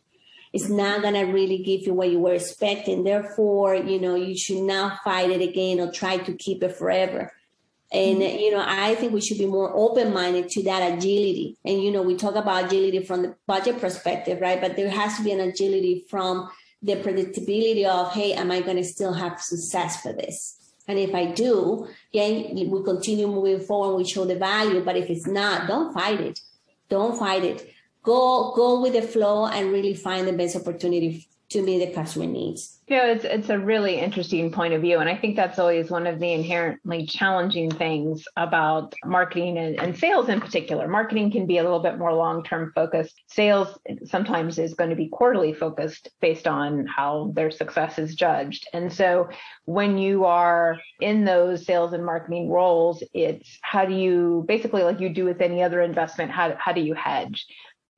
It's 0.52 0.70
not 0.70 1.02
going 1.02 1.16
to 1.16 1.24
really 1.24 1.64
give 1.64 1.82
you 1.88 1.94
what 1.94 2.12
you 2.12 2.20
were 2.20 2.36
expecting. 2.36 3.04
Therefore, 3.04 3.76
you 3.76 4.00
know, 4.00 4.16
you 4.16 4.38
should 4.38 4.62
not 4.62 5.04
fight 5.04 5.32
it 5.32 5.42
again 5.42 5.80
or 5.80 5.92
try 5.92 6.18
to 6.18 6.34
keep 6.34 6.64
it 6.64 6.76
forever. 6.76 7.32
And, 7.94 8.22
mm-hmm. 8.22 8.40
you 8.40 8.52
know, 8.52 8.64
I 8.66 8.96
think 8.96 9.14
we 9.14 9.22
should 9.22 9.38
be 9.38 9.46
more 9.46 9.72
open 9.76 10.14
minded 10.14 10.50
to 10.50 10.64
that 10.64 10.94
agility. 10.94 11.58
And, 11.64 11.82
you 11.82 11.92
know, 11.92 12.02
we 12.02 12.16
talk 12.16 12.36
about 12.36 12.66
agility 12.66 13.04
from 13.04 13.22
the 13.22 13.36
budget 13.46 13.80
perspective, 13.80 14.42
right? 14.42 14.60
But 14.60 14.76
there 14.76 14.90
has 14.90 15.18
to 15.18 15.24
be 15.24 15.32
an 15.32 15.40
agility 15.40 16.04
from 16.10 16.50
the 16.82 16.96
predictability 16.96 17.86
of, 17.86 18.12
hey, 18.14 18.34
am 18.34 18.52
I 18.52 18.62
going 18.62 18.78
to 18.78 18.84
still 18.84 19.14
have 19.14 19.40
success 19.40 20.02
for 20.02 20.12
this? 20.12 20.74
And 20.88 20.98
if 20.98 21.14
I 21.14 21.28
do, 21.28 21.88
yeah, 22.12 22.28
we 22.28 22.84
continue 22.84 23.28
moving 23.28 23.60
forward, 23.60 23.96
we 23.96 24.06
show 24.06 24.26
the 24.26 24.36
value. 24.36 24.84
But 24.84 24.98
if 24.98 25.10
it's 25.10 25.28
not, 25.28 25.68
don't 25.68 25.94
fight 25.94 26.20
it. 26.20 26.40
Don't 26.90 27.18
fight 27.18 27.44
it. 27.44 27.70
Go, 28.02 28.54
go 28.56 28.82
with 28.82 28.94
the 28.94 29.02
flow 29.04 29.46
and 29.46 29.72
really 29.72 29.94
find 29.94 30.28
the 30.28 30.34
best 30.34 30.56
opportunity 30.56 31.28
to 31.54 31.62
meet 31.62 31.86
the 31.86 31.94
customer 31.94 32.26
needs. 32.26 32.80
Know, 32.90 33.06
it's 33.06 33.24
it's 33.24 33.50
a 33.50 33.58
really 33.58 33.98
interesting 33.98 34.52
point 34.52 34.74
of 34.74 34.82
view, 34.82 35.00
and 35.00 35.10
I 35.10 35.16
think 35.16 35.36
that's 35.36 35.58
always 35.58 35.90
one 35.90 36.06
of 36.06 36.20
the 36.20 36.32
inherently 36.32 37.08
challenging 37.08 37.72
things 37.72 38.26
about 38.36 38.94
marketing 39.06 39.58
and, 39.58 39.80
and 39.80 39.98
sales 39.98 40.30
in 40.30 40.42
particular. 40.42 40.88
Marketing 40.88 41.32
can 41.32 41.48
be 41.48 41.60
a 41.60 41.64
little 41.64 41.80
bit 41.80 41.98
more 41.98 42.14
long 42.14 42.44
term 42.44 42.72
focused. 42.76 43.20
Sales 43.28 43.80
sometimes 44.04 44.60
is 44.60 44.74
going 44.74 44.90
to 44.90 44.98
be 44.98 45.08
quarterly 45.08 45.54
focused 45.54 46.10
based 46.22 46.46
on 46.46 46.86
how 46.86 47.32
their 47.36 47.50
success 47.50 47.98
is 47.98 48.16
judged, 48.16 48.68
and 48.74 48.92
so 48.92 49.30
when 49.66 49.98
you 49.98 50.26
are 50.26 50.78
in 51.00 51.24
those 51.24 51.66
sales 51.66 51.94
and 51.94 52.06
marketing 52.06 52.50
roles, 52.50 53.02
it's 53.14 53.58
how 53.62 53.86
do 53.86 53.96
you 53.96 54.44
basically 54.48 54.84
like 54.84 55.00
you 55.00 55.10
do 55.10 55.24
with 55.24 55.42
any 55.42 55.64
other 55.64 55.82
investment, 55.82 56.30
how 56.30 56.54
how 56.60 56.74
do 56.74 56.82
you 56.82 56.94
hedge? 56.94 57.48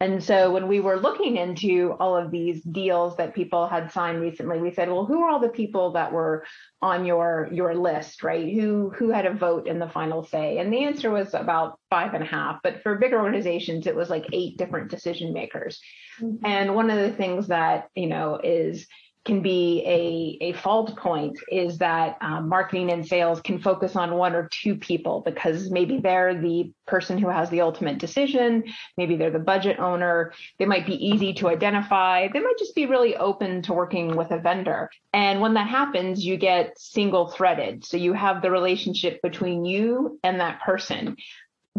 And 0.01 0.21
so 0.21 0.51
when 0.51 0.67
we 0.67 0.81
were 0.81 0.99
looking 0.99 1.37
into 1.37 1.95
all 2.01 2.17
of 2.17 2.29
these 2.29 2.61
deals 2.61 3.15
that 3.15 3.33
people 3.33 3.65
had 3.65 3.93
signed 3.93 4.19
recently, 4.19 4.59
we 4.59 4.71
said, 4.71 4.89
well, 4.89 5.05
who 5.05 5.23
are 5.23 5.29
all 5.29 5.39
the 5.39 5.47
people 5.47 5.93
that 5.93 6.11
were 6.11 6.45
on 6.81 7.05
your 7.05 7.47
your 7.51 7.73
list, 7.75 8.21
right? 8.21 8.53
Who 8.53 8.89
who 8.89 9.09
had 9.09 9.25
a 9.25 9.33
vote 9.33 9.67
in 9.67 9.79
the 9.79 9.89
final 9.89 10.23
say? 10.25 10.57
And 10.57 10.71
the 10.71 10.83
answer 10.83 11.11
was 11.11 11.33
about 11.33 11.79
five 11.89 12.13
and 12.13 12.23
a 12.23 12.27
half. 12.27 12.59
But 12.61 12.83
for 12.83 12.97
bigger 12.97 13.21
organizations, 13.21 13.87
it 13.87 13.95
was 13.95 14.09
like 14.09 14.25
eight 14.33 14.57
different 14.57 14.91
decision 14.91 15.31
makers. 15.31 15.79
Mm-hmm. 16.21 16.45
And 16.45 16.75
one 16.75 16.89
of 16.89 16.97
the 16.97 17.15
things 17.15 17.47
that 17.47 17.87
you 17.95 18.07
know 18.07 18.37
is 18.43 18.87
can 19.25 19.41
be 19.41 19.83
a, 19.85 20.45
a 20.49 20.53
fault 20.53 20.95
point 20.95 21.37
is 21.51 21.79
that 21.79 22.17
um, 22.21 22.47
marketing 22.47 22.91
and 22.91 23.05
sales 23.05 23.41
can 23.41 23.59
focus 23.59 23.95
on 23.95 24.15
one 24.15 24.35
or 24.35 24.47
two 24.49 24.75
people 24.75 25.21
because 25.25 25.71
maybe 25.71 25.99
they're 25.99 26.39
the 26.39 26.71
person 26.85 27.17
who 27.17 27.27
has 27.27 27.49
the 27.49 27.61
ultimate 27.61 27.97
decision, 27.97 28.63
maybe 28.97 29.15
they're 29.17 29.31
the 29.31 29.39
budget 29.39 29.79
owner, 29.79 30.31
they 30.59 30.65
might 30.65 30.85
be 30.85 31.03
easy 31.03 31.33
to 31.33 31.47
identify, 31.47 32.27
they 32.27 32.39
might 32.39 32.57
just 32.59 32.75
be 32.75 32.85
really 32.85 33.17
open 33.17 33.63
to 33.63 33.73
working 33.73 34.15
with 34.15 34.29
a 34.29 34.37
vendor. 34.37 34.91
And 35.11 35.41
when 35.41 35.55
that 35.55 35.67
happens, 35.67 36.23
you 36.23 36.37
get 36.37 36.77
single 36.77 37.29
threaded. 37.29 37.83
So 37.83 37.97
you 37.97 38.13
have 38.13 38.41
the 38.41 38.51
relationship 38.51 39.21
between 39.23 39.65
you 39.65 40.19
and 40.23 40.39
that 40.39 40.61
person 40.61 41.17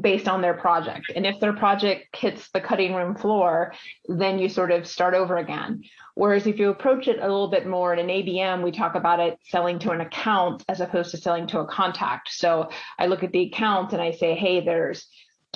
based 0.01 0.29
on 0.29 0.43
their 0.43 0.55
project. 0.55 1.11
And 1.15 1.25
if 1.25 1.41
their 1.41 1.55
project 1.55 2.15
hits 2.15 2.51
the 2.51 2.61
cutting 2.61 2.95
room 2.95 3.15
floor, 3.15 3.73
then 4.09 4.39
you 4.39 4.49
sort 4.49 4.71
of 4.71 4.87
start 4.87 5.15
over 5.15 5.39
again. 5.39 5.85
Whereas 6.15 6.47
if 6.47 6.59
you 6.59 6.69
approach 6.69 7.09
it 7.09 7.19
a 7.19 7.23
little 7.23 7.49
bit 7.49 7.67
more 7.67 7.95
in 7.95 7.99
an 7.99 8.09
ABM, 8.09 8.63
we 8.63 8.73
talk 8.73 8.95
about 8.95 9.21
it 9.21 9.39
selling 9.45 9.79
to 9.81 9.91
an 9.91 10.03
account 10.03 10.65
as 10.69 10.81
opposed 10.81 11.13
to 11.13 11.17
selling 11.17 11.47
to 11.49 11.61
a 11.61 11.67
contact. 11.67 12.31
So 12.33 12.71
I 12.99 13.07
look 13.07 13.23
at 13.23 13.33
the 13.33 13.47
account 13.47 13.93
and 13.93 14.03
I 14.03 14.13
say, 14.13 14.35
hey, 14.35 14.65
there's 14.65 15.07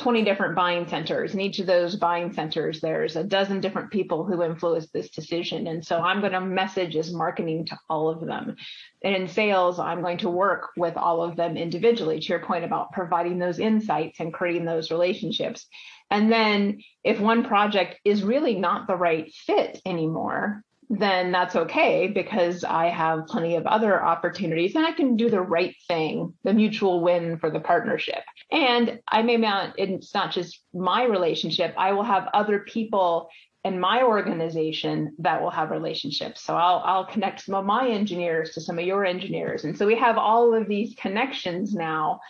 20 0.00 0.24
different 0.24 0.56
buying 0.56 0.88
centers. 0.88 1.34
In 1.34 1.40
each 1.40 1.58
of 1.58 1.66
those 1.66 1.94
buying 1.94 2.32
centers, 2.32 2.80
there's 2.80 3.16
a 3.16 3.22
dozen 3.22 3.60
different 3.60 3.90
people 3.90 4.24
who 4.24 4.42
influence 4.42 4.88
this 4.90 5.10
decision. 5.10 5.66
And 5.66 5.84
so 5.84 6.00
I'm 6.00 6.20
going 6.20 6.32
to 6.32 6.40
message 6.40 6.96
as 6.96 7.12
marketing 7.12 7.66
to 7.66 7.78
all 7.88 8.08
of 8.08 8.26
them. 8.26 8.56
And 9.04 9.14
in 9.14 9.28
sales, 9.28 9.78
I'm 9.78 10.00
going 10.00 10.18
to 10.18 10.30
work 10.30 10.70
with 10.76 10.96
all 10.96 11.22
of 11.22 11.36
them 11.36 11.56
individually, 11.56 12.18
to 12.18 12.26
your 12.26 12.40
point 12.40 12.64
about 12.64 12.92
providing 12.92 13.38
those 13.38 13.58
insights 13.58 14.20
and 14.20 14.32
creating 14.32 14.64
those 14.64 14.90
relationships. 14.90 15.66
And 16.10 16.32
then 16.32 16.80
if 17.04 17.20
one 17.20 17.44
project 17.44 18.00
is 18.04 18.22
really 18.22 18.56
not 18.56 18.86
the 18.86 18.96
right 18.96 19.30
fit 19.32 19.80
anymore, 19.84 20.64
then 20.90 21.30
that's 21.30 21.54
okay 21.54 22.08
because 22.08 22.64
I 22.64 22.86
have 22.88 23.28
plenty 23.28 23.54
of 23.54 23.64
other 23.66 24.02
opportunities 24.02 24.74
and 24.74 24.84
I 24.84 24.90
can 24.90 25.16
do 25.16 25.30
the 25.30 25.40
right 25.40 25.76
thing, 25.86 26.34
the 26.42 26.52
mutual 26.52 27.00
win 27.00 27.38
for 27.38 27.48
the 27.48 27.60
partnership. 27.60 28.24
And 28.50 28.98
I 29.06 29.22
may 29.22 29.36
not, 29.36 29.78
it's 29.78 30.12
not 30.12 30.32
just 30.32 30.60
my 30.74 31.04
relationship, 31.04 31.74
I 31.78 31.92
will 31.92 32.02
have 32.02 32.28
other 32.34 32.58
people 32.58 33.28
in 33.62 33.78
my 33.78 34.02
organization 34.02 35.14
that 35.20 35.40
will 35.40 35.50
have 35.50 35.70
relationships. 35.70 36.42
So 36.42 36.56
I'll 36.56 36.82
I'll 36.84 37.04
connect 37.04 37.42
some 37.42 37.54
of 37.54 37.64
my 37.64 37.88
engineers 37.88 38.50
to 38.54 38.60
some 38.60 38.78
of 38.78 38.84
your 38.84 39.04
engineers. 39.04 39.64
And 39.64 39.76
so 39.78 39.86
we 39.86 39.96
have 39.96 40.18
all 40.18 40.54
of 40.54 40.66
these 40.66 40.96
connections 40.96 41.72
now 41.72 42.20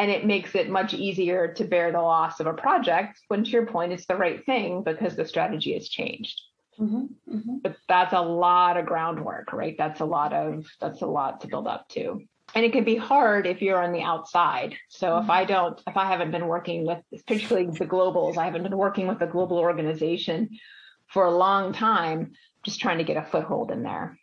and 0.00 0.10
it 0.10 0.26
makes 0.26 0.54
it 0.54 0.70
much 0.70 0.94
easier 0.94 1.52
to 1.52 1.64
bear 1.64 1.92
the 1.92 2.00
loss 2.00 2.40
of 2.40 2.46
a 2.46 2.54
project 2.54 3.20
when 3.28 3.44
to 3.44 3.50
your 3.50 3.66
point 3.66 3.92
it's 3.92 4.06
the 4.06 4.16
right 4.16 4.44
thing 4.46 4.82
because 4.82 5.14
the 5.14 5.26
strategy 5.26 5.74
has 5.74 5.88
changed. 5.88 6.40
Mm-hmm, 6.80 7.36
mm-hmm. 7.36 7.56
But 7.62 7.76
that's 7.88 8.14
a 8.14 8.20
lot 8.20 8.76
of 8.76 8.86
groundwork, 8.86 9.52
right? 9.52 9.76
That's 9.76 10.00
a 10.00 10.04
lot 10.04 10.32
of 10.32 10.66
that's 10.80 11.02
a 11.02 11.06
lot 11.06 11.42
to 11.42 11.48
build 11.48 11.66
up 11.66 11.88
to. 11.90 12.22
And 12.54 12.64
it 12.64 12.72
can 12.72 12.84
be 12.84 12.96
hard 12.96 13.46
if 13.46 13.62
you're 13.62 13.82
on 13.82 13.92
the 13.92 14.02
outside. 14.02 14.76
So 14.88 15.10
mm-hmm. 15.10 15.24
if 15.24 15.30
I 15.30 15.44
don't, 15.44 15.80
if 15.86 15.96
I 15.96 16.06
haven't 16.06 16.30
been 16.30 16.46
working 16.46 16.86
with, 16.86 16.98
particularly 17.26 17.70
the 17.70 17.86
globals, 17.86 18.36
I 18.36 18.46
haven't 18.46 18.62
been 18.62 18.76
working 18.76 19.06
with 19.06 19.20
a 19.20 19.26
global 19.26 19.58
organization 19.58 20.58
for 21.06 21.26
a 21.26 21.30
long 21.30 21.72
time, 21.72 22.32
just 22.64 22.80
trying 22.80 22.98
to 22.98 23.04
get 23.04 23.16
a 23.16 23.22
foothold 23.22 23.70
in 23.70 23.82
there. 23.82 24.18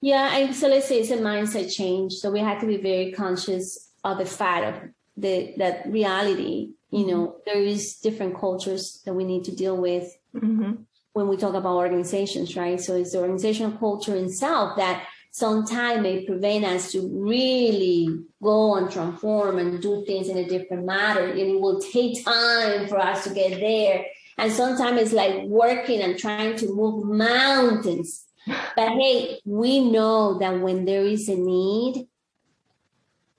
Yeah, 0.00 0.36
and 0.36 0.54
so 0.54 0.68
let's 0.68 0.88
say 0.88 0.98
it's 0.98 1.10
a 1.10 1.18
mindset 1.18 1.72
change. 1.72 2.14
So 2.14 2.30
we 2.32 2.40
have 2.40 2.60
to 2.60 2.66
be 2.66 2.78
very 2.78 3.12
conscious 3.12 3.90
of 4.02 4.18
the 4.18 4.26
fact 4.26 4.64
of 4.64 4.90
the 5.16 5.54
that 5.58 5.86
reality. 5.86 6.70
You 6.90 7.06
know, 7.06 7.26
mm-hmm. 7.26 7.38
there 7.46 7.62
is 7.62 7.96
different 7.96 8.38
cultures 8.38 9.02
that 9.04 9.14
we 9.14 9.24
need 9.24 9.44
to 9.44 9.54
deal 9.54 9.76
with. 9.76 10.10
Mm-hmm 10.34 10.82
when 11.12 11.28
we 11.28 11.36
talk 11.36 11.54
about 11.54 11.76
organizations, 11.76 12.56
right? 12.56 12.80
So 12.80 12.96
it's 12.96 13.12
the 13.12 13.18
organizational 13.18 13.72
culture 13.72 14.16
itself 14.16 14.76
that 14.76 15.06
sometimes 15.30 16.02
may 16.02 16.24
prevent 16.26 16.64
us 16.64 16.92
to 16.92 17.08
really 17.12 18.08
go 18.42 18.76
and 18.76 18.90
transform 18.90 19.58
and 19.58 19.80
do 19.80 20.04
things 20.06 20.28
in 20.28 20.36
a 20.36 20.48
different 20.48 20.84
manner. 20.84 21.22
And 21.22 21.38
it 21.38 21.60
will 21.60 21.80
take 21.80 22.24
time 22.24 22.86
for 22.88 22.98
us 22.98 23.24
to 23.24 23.34
get 23.34 23.58
there. 23.58 24.04
And 24.38 24.52
sometimes 24.52 25.00
it's 25.00 25.12
like 25.12 25.44
working 25.44 26.00
and 26.00 26.18
trying 26.18 26.56
to 26.56 26.74
move 26.74 27.04
mountains. 27.06 28.26
But 28.46 28.88
hey, 28.90 29.40
we 29.44 29.90
know 29.90 30.38
that 30.38 30.60
when 30.60 30.84
there 30.84 31.04
is 31.04 31.28
a 31.28 31.36
need, 31.36 32.08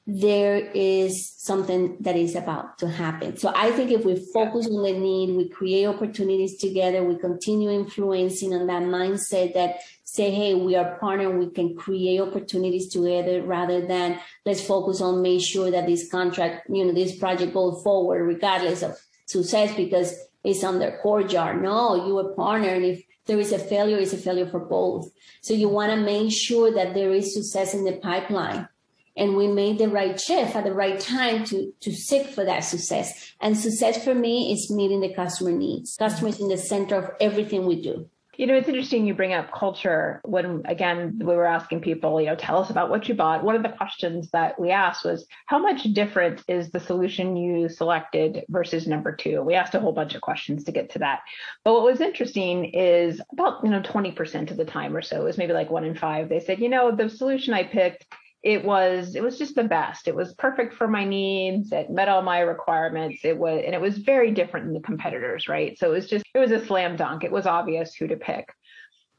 there 0.05 0.57
is 0.73 1.31
something 1.37 1.95
that 2.01 2.17
is 2.17 2.35
about 2.35 2.77
to 2.77 2.89
happen. 2.89 3.37
So 3.37 3.53
I 3.55 3.71
think 3.71 3.89
if 3.91 4.03
we 4.03 4.15
focus 4.33 4.67
on 4.67 4.83
the 4.83 4.91
need, 4.91 5.35
we 5.35 5.47
create 5.47 5.85
opportunities 5.85 6.57
together, 6.57 7.03
we 7.03 7.17
continue 7.17 7.69
influencing 7.69 8.53
on 8.53 8.67
that 8.67 8.83
mindset 8.83 9.53
that 9.53 9.77
say, 10.03 10.29
hey, 10.29 10.55
we 10.55 10.75
are 10.75 10.97
partner, 10.97 11.29
we 11.29 11.49
can 11.49 11.75
create 11.75 12.19
opportunities 12.19 12.89
together 12.89 13.43
rather 13.43 13.87
than 13.87 14.19
let's 14.45 14.61
focus 14.61 14.99
on 14.99 15.21
make 15.21 15.41
sure 15.41 15.71
that 15.71 15.87
this 15.87 16.11
contract, 16.11 16.69
you 16.69 16.83
know, 16.83 16.93
this 16.93 17.17
project 17.17 17.53
goes 17.53 17.81
forward 17.81 18.23
regardless 18.23 18.83
of 18.83 18.97
success 19.25 19.73
because 19.75 20.13
it's 20.43 20.65
on 20.65 20.79
their 20.79 20.99
core 21.01 21.23
jar. 21.23 21.53
No, 21.53 22.05
you 22.05 22.19
a 22.19 22.33
partner. 22.35 22.69
And 22.69 22.83
if 22.83 23.03
there 23.25 23.39
is 23.39 23.53
a 23.53 23.59
failure, 23.59 23.97
it's 23.97 24.11
a 24.11 24.17
failure 24.17 24.47
for 24.47 24.59
both. 24.59 25.09
So 25.41 25.53
you 25.53 25.69
want 25.69 25.91
to 25.93 25.97
make 25.97 26.33
sure 26.33 26.73
that 26.73 26.93
there 26.93 27.13
is 27.13 27.33
success 27.33 27.73
in 27.73 27.85
the 27.85 27.93
pipeline 27.93 28.67
and 29.15 29.35
we 29.35 29.47
made 29.47 29.77
the 29.77 29.89
right 29.89 30.19
shift 30.19 30.55
at 30.55 30.63
the 30.63 30.73
right 30.73 30.99
time 30.99 31.43
to 31.45 31.73
to 31.81 31.91
seek 31.91 32.27
for 32.27 32.45
that 32.45 32.61
success 32.61 33.33
and 33.41 33.57
success 33.57 34.03
for 34.03 34.15
me 34.15 34.51
is 34.51 34.71
meeting 34.71 35.01
the 35.01 35.13
customer 35.13 35.51
needs 35.51 35.95
customers 35.97 36.39
in 36.39 36.47
the 36.47 36.57
center 36.57 36.95
of 36.95 37.11
everything 37.19 37.65
we 37.65 37.81
do 37.81 38.09
you 38.35 38.47
know, 38.47 38.55
it's 38.55 38.67
interesting 38.67 39.05
you 39.05 39.13
bring 39.13 39.33
up 39.33 39.51
culture 39.51 40.19
when, 40.23 40.63
again, 40.65 41.19
we 41.19 41.35
were 41.35 41.45
asking 41.45 41.81
people, 41.81 42.19
you 42.19 42.27
know, 42.27 42.35
tell 42.35 42.57
us 42.57 42.71
about 42.71 42.89
what 42.89 43.07
you 43.07 43.13
bought. 43.13 43.43
One 43.43 43.55
of 43.55 43.61
the 43.61 43.69
questions 43.69 44.31
that 44.31 44.59
we 44.59 44.71
asked 44.71 45.05
was, 45.05 45.27
how 45.45 45.59
much 45.59 45.83
different 45.93 46.43
is 46.47 46.71
the 46.71 46.79
solution 46.79 47.37
you 47.37 47.69
selected 47.69 48.43
versus 48.49 48.87
number 48.87 49.15
two? 49.15 49.43
We 49.43 49.53
asked 49.53 49.75
a 49.75 49.79
whole 49.79 49.91
bunch 49.91 50.15
of 50.15 50.21
questions 50.21 50.63
to 50.63 50.71
get 50.71 50.89
to 50.91 50.99
that. 50.99 51.19
But 51.63 51.73
what 51.73 51.83
was 51.83 52.01
interesting 52.01 52.65
is 52.65 53.21
about, 53.31 53.63
you 53.63 53.69
know, 53.69 53.81
20% 53.81 54.49
of 54.49 54.57
the 54.57 54.65
time 54.65 54.95
or 54.95 55.03
so, 55.03 55.21
it 55.21 55.25
was 55.25 55.37
maybe 55.37 55.53
like 55.53 55.69
one 55.69 55.85
in 55.85 55.95
five. 55.95 56.27
They 56.27 56.39
said, 56.39 56.59
you 56.59 56.69
know, 56.69 56.95
the 56.95 57.09
solution 57.09 57.53
I 57.53 57.63
picked 57.63 58.07
it 58.43 58.65
was 58.65 59.15
it 59.15 59.23
was 59.23 59.37
just 59.37 59.55
the 59.55 59.63
best. 59.63 60.07
It 60.07 60.15
was 60.15 60.33
perfect 60.33 60.73
for 60.73 60.87
my 60.87 61.05
needs. 61.05 61.71
It 61.71 61.89
met 61.89 62.09
all 62.09 62.21
my 62.21 62.41
requirements. 62.41 63.21
It 63.23 63.37
was 63.37 63.63
and 63.65 63.73
it 63.73 63.79
was 63.79 63.97
very 63.97 64.31
different 64.31 64.65
than 64.65 64.73
the 64.73 64.81
competitors 64.81 65.47
right? 65.47 65.77
So 65.79 65.91
it 65.91 65.93
was 65.93 66.09
just 66.09 66.25
it 66.35 66.39
was 66.39 66.51
a 66.51 66.65
slam 66.65 66.97
dunk. 66.97 67.23
It 67.23 67.31
was 67.31 67.45
obvious 67.45 67.95
who 67.95 68.07
to 68.07 68.17
pick. 68.17 68.49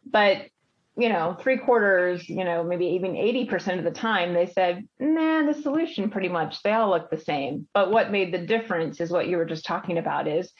But 0.04 0.42
you 0.96 1.08
know 1.08 1.36
three 1.40 1.56
quarters 1.56 2.28
you 2.28 2.44
know 2.44 2.62
maybe 2.62 2.86
even 2.86 3.14
80% 3.14 3.78
of 3.78 3.84
the 3.84 3.90
time 3.90 4.32
they 4.32 4.46
said 4.46 4.86
nah 5.00 5.44
the 5.44 5.60
solution 5.60 6.08
pretty 6.08 6.28
much 6.28 6.62
they 6.62 6.72
all 6.72 6.90
look 6.90 7.10
the 7.10 7.18
same. 7.18 7.66
But 7.72 7.90
what 7.90 8.12
made 8.12 8.32
the 8.32 8.46
difference 8.46 9.00
is 9.00 9.10
what 9.10 9.26
you 9.26 9.38
were 9.38 9.46
just 9.46 9.64
talking 9.64 9.96
about 9.96 10.28
is 10.28 10.52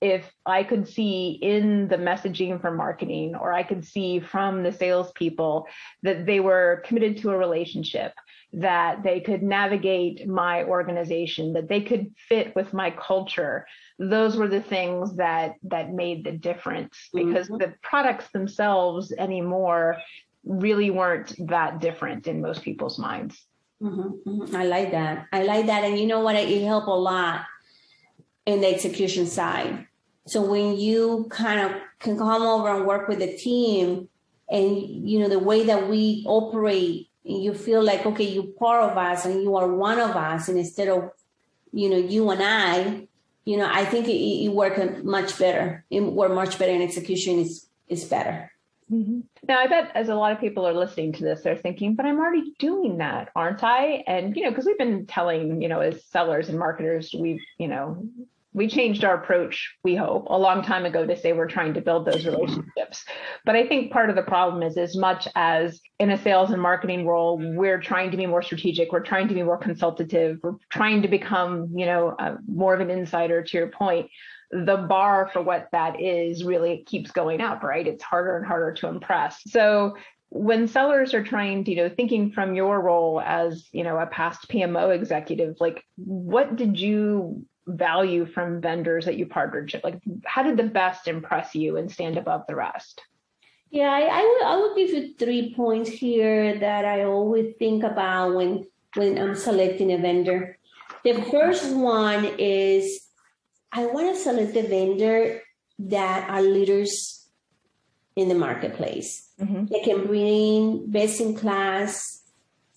if 0.00 0.30
I 0.44 0.62
could 0.62 0.88
see 0.88 1.38
in 1.40 1.88
the 1.88 1.96
messaging 1.96 2.60
from 2.60 2.76
marketing 2.76 3.34
or 3.34 3.52
I 3.52 3.62
could 3.62 3.84
see 3.84 4.20
from 4.20 4.62
the 4.62 4.72
salespeople 4.72 5.66
that 6.02 6.26
they 6.26 6.40
were 6.40 6.82
committed 6.84 7.18
to 7.18 7.30
a 7.30 7.38
relationship, 7.38 8.12
that 8.52 9.02
they 9.02 9.20
could 9.20 9.42
navigate 9.42 10.26
my 10.28 10.64
organization, 10.64 11.54
that 11.54 11.68
they 11.68 11.80
could 11.80 12.14
fit 12.28 12.54
with 12.54 12.72
my 12.72 12.90
culture, 12.90 13.66
those 13.98 14.36
were 14.36 14.48
the 14.48 14.60
things 14.60 15.16
that 15.16 15.54
that 15.62 15.92
made 15.92 16.24
the 16.24 16.32
difference 16.32 17.08
because 17.14 17.48
mm-hmm. 17.48 17.58
the 17.58 17.74
products 17.82 18.30
themselves 18.30 19.12
anymore 19.12 19.96
really 20.44 20.90
weren't 20.90 21.34
that 21.48 21.80
different 21.80 22.26
in 22.26 22.42
most 22.42 22.62
people's 22.62 22.98
minds. 22.98 23.42
Mm-hmm, 23.82 24.30
mm-hmm. 24.30 24.56
I 24.56 24.64
like 24.64 24.90
that. 24.92 25.26
I 25.32 25.42
like 25.42 25.66
that. 25.66 25.84
And 25.84 25.98
you 25.98 26.06
know 26.06 26.20
what? 26.20 26.36
It 26.36 26.62
helped 26.62 26.88
a 26.88 26.94
lot 26.94 27.44
in 28.46 28.60
the 28.60 28.68
execution 28.68 29.26
side. 29.26 29.86
So 30.26 30.42
when 30.42 30.76
you 30.76 31.26
kind 31.30 31.60
of 31.60 31.80
can 31.98 32.16
come 32.16 32.42
over 32.42 32.68
and 32.68 32.86
work 32.86 33.08
with 33.08 33.18
the 33.18 33.36
team, 33.36 34.08
and 34.48 35.08
you 35.08 35.18
know 35.18 35.28
the 35.28 35.38
way 35.38 35.64
that 35.64 35.88
we 35.88 36.24
operate 36.26 37.08
and 37.24 37.42
you 37.42 37.52
feel 37.54 37.82
like 37.82 38.06
okay 38.06 38.24
you're 38.24 38.44
part 38.44 38.90
of 38.90 38.96
us 38.96 39.24
and 39.24 39.42
you 39.42 39.56
are 39.56 39.68
one 39.68 39.98
of 39.98 40.10
us 40.10 40.48
and 40.48 40.58
instead 40.58 40.88
of 40.88 41.10
you 41.72 41.88
know 41.88 41.96
you 41.96 42.30
and 42.30 42.42
i 42.42 43.06
you 43.44 43.56
know 43.56 43.68
i 43.70 43.84
think 43.84 44.06
it, 44.06 44.12
it 44.12 44.48
worked 44.48 45.04
much 45.04 45.38
better 45.38 45.84
it 45.90 46.00
worked 46.00 46.34
much 46.34 46.58
better 46.58 46.72
in 46.72 46.82
execution 46.82 47.38
is 47.38 47.66
is 47.88 48.04
better 48.04 48.50
mm-hmm. 48.90 49.20
now 49.48 49.58
i 49.58 49.66
bet 49.66 49.90
as 49.94 50.08
a 50.08 50.14
lot 50.14 50.32
of 50.32 50.38
people 50.40 50.66
are 50.66 50.74
listening 50.74 51.12
to 51.12 51.24
this 51.24 51.42
they're 51.42 51.56
thinking 51.56 51.94
but 51.94 52.06
i'm 52.06 52.18
already 52.18 52.54
doing 52.58 52.98
that 52.98 53.30
aren't 53.34 53.64
i 53.64 54.04
and 54.06 54.36
you 54.36 54.44
know 54.44 54.50
because 54.50 54.64
we've 54.64 54.78
been 54.78 55.06
telling 55.06 55.60
you 55.60 55.68
know 55.68 55.80
as 55.80 56.04
sellers 56.04 56.48
and 56.48 56.58
marketers 56.58 57.12
we've 57.18 57.42
you 57.58 57.66
know 57.66 58.06
we 58.56 58.68
changed 58.68 59.04
our 59.04 59.14
approach, 59.22 59.76
we 59.84 59.94
hope, 59.94 60.28
a 60.30 60.38
long 60.38 60.62
time 60.62 60.86
ago 60.86 61.04
to 61.04 61.14
say 61.14 61.34
we're 61.34 61.46
trying 61.46 61.74
to 61.74 61.82
build 61.82 62.06
those 62.06 62.24
relationships. 62.24 63.04
But 63.44 63.54
I 63.54 63.68
think 63.68 63.92
part 63.92 64.08
of 64.08 64.16
the 64.16 64.22
problem 64.22 64.62
is 64.62 64.78
as 64.78 64.96
much 64.96 65.28
as 65.36 65.78
in 66.00 66.10
a 66.10 66.16
sales 66.16 66.50
and 66.50 66.62
marketing 66.62 67.06
role, 67.06 67.38
we're 67.38 67.78
trying 67.78 68.10
to 68.12 68.16
be 68.16 68.24
more 68.24 68.40
strategic, 68.40 68.92
we're 68.92 69.00
trying 69.00 69.28
to 69.28 69.34
be 69.34 69.42
more 69.42 69.58
consultative, 69.58 70.38
we're 70.42 70.54
trying 70.70 71.02
to 71.02 71.08
become, 71.08 71.68
you 71.76 71.84
know, 71.84 72.16
uh, 72.18 72.36
more 72.48 72.72
of 72.72 72.80
an 72.80 72.88
insider 72.88 73.42
to 73.42 73.58
your 73.58 73.68
point. 73.68 74.08
The 74.50 74.78
bar 74.88 75.28
for 75.30 75.42
what 75.42 75.68
that 75.72 76.00
is 76.00 76.42
really 76.42 76.82
keeps 76.86 77.10
going 77.10 77.42
up, 77.42 77.62
right? 77.62 77.86
It's 77.86 78.02
harder 78.02 78.38
and 78.38 78.46
harder 78.46 78.72
to 78.72 78.88
impress. 78.88 79.38
So 79.48 79.96
when 80.30 80.66
sellers 80.66 81.12
are 81.12 81.22
trying 81.22 81.64
to, 81.64 81.72
you 81.72 81.76
know, 81.76 81.90
thinking 81.90 82.32
from 82.32 82.54
your 82.54 82.80
role 82.80 83.20
as, 83.20 83.68
you 83.72 83.84
know, 83.84 83.98
a 83.98 84.06
past 84.06 84.48
PMO 84.48 84.94
executive, 84.94 85.56
like 85.60 85.84
what 85.96 86.56
did 86.56 86.80
you 86.80 87.44
value 87.66 88.26
from 88.26 88.60
vendors 88.60 89.04
that 89.04 89.16
you 89.16 89.26
partnered 89.26 89.72
with? 89.72 89.84
Like, 89.84 90.00
how 90.24 90.42
did 90.42 90.56
the 90.56 90.64
best 90.64 91.08
impress 91.08 91.54
you 91.54 91.76
and 91.76 91.90
stand 91.90 92.16
above 92.16 92.44
the 92.46 92.54
rest? 92.54 93.02
Yeah, 93.70 93.90
I, 93.90 94.02
I 94.02 94.22
would 94.22 94.42
I 94.46 94.56
would 94.56 94.76
give 94.76 94.90
you 94.90 95.14
three 95.14 95.54
points 95.54 95.90
here 95.90 96.58
that 96.58 96.84
I 96.84 97.04
always 97.04 97.54
think 97.58 97.82
about 97.82 98.34
when 98.34 98.66
when 98.94 99.18
I'm 99.18 99.34
selecting 99.34 99.92
a 99.92 99.98
vendor. 99.98 100.58
The 101.04 101.20
first 101.30 101.74
one 101.74 102.24
is 102.38 103.06
I 103.72 103.86
want 103.86 104.14
to 104.14 104.20
select 104.20 104.56
a 104.56 104.62
vendor 104.62 105.42
that 105.78 106.30
are 106.30 106.42
leaders 106.42 107.26
in 108.14 108.28
the 108.28 108.34
marketplace. 108.34 109.28
Mm-hmm. 109.40 109.66
They 109.66 109.80
can 109.80 110.06
bring 110.06 110.90
best 110.90 111.20
in 111.20 111.36
class 111.36 112.22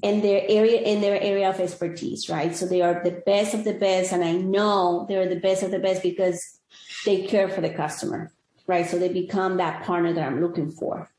in 0.02 0.22
their 0.22 0.42
area 0.48 0.82
in 0.82 1.02
their 1.02 1.20
area 1.22 1.50
of 1.50 1.60
expertise 1.60 2.30
right? 2.30 2.56
So 2.56 2.66
they 2.66 2.82
are 2.82 3.02
the 3.04 3.22
best 3.26 3.54
of 3.54 3.64
the 3.64 3.74
best 3.74 4.14
and 4.14 4.24
i 4.24 4.32
know 4.34 5.06
they're 5.08 5.28
the 5.28 5.40
best 5.40 5.64
of 5.64 5.72
the 5.72 5.80
best 5.80 6.02
because 6.02 6.60
they 7.06 7.24
care 7.24 7.50
for 7.50 7.62
the 7.62 7.70
customer 7.70 8.32
right? 8.68 8.88
So 8.88 9.00
they 9.00 9.10
become 9.10 9.58
that 9.58 9.84
partner 9.84 10.14
that 10.14 10.26
i'm 10.26 10.42
looking 10.42 10.70
for. 10.72 11.10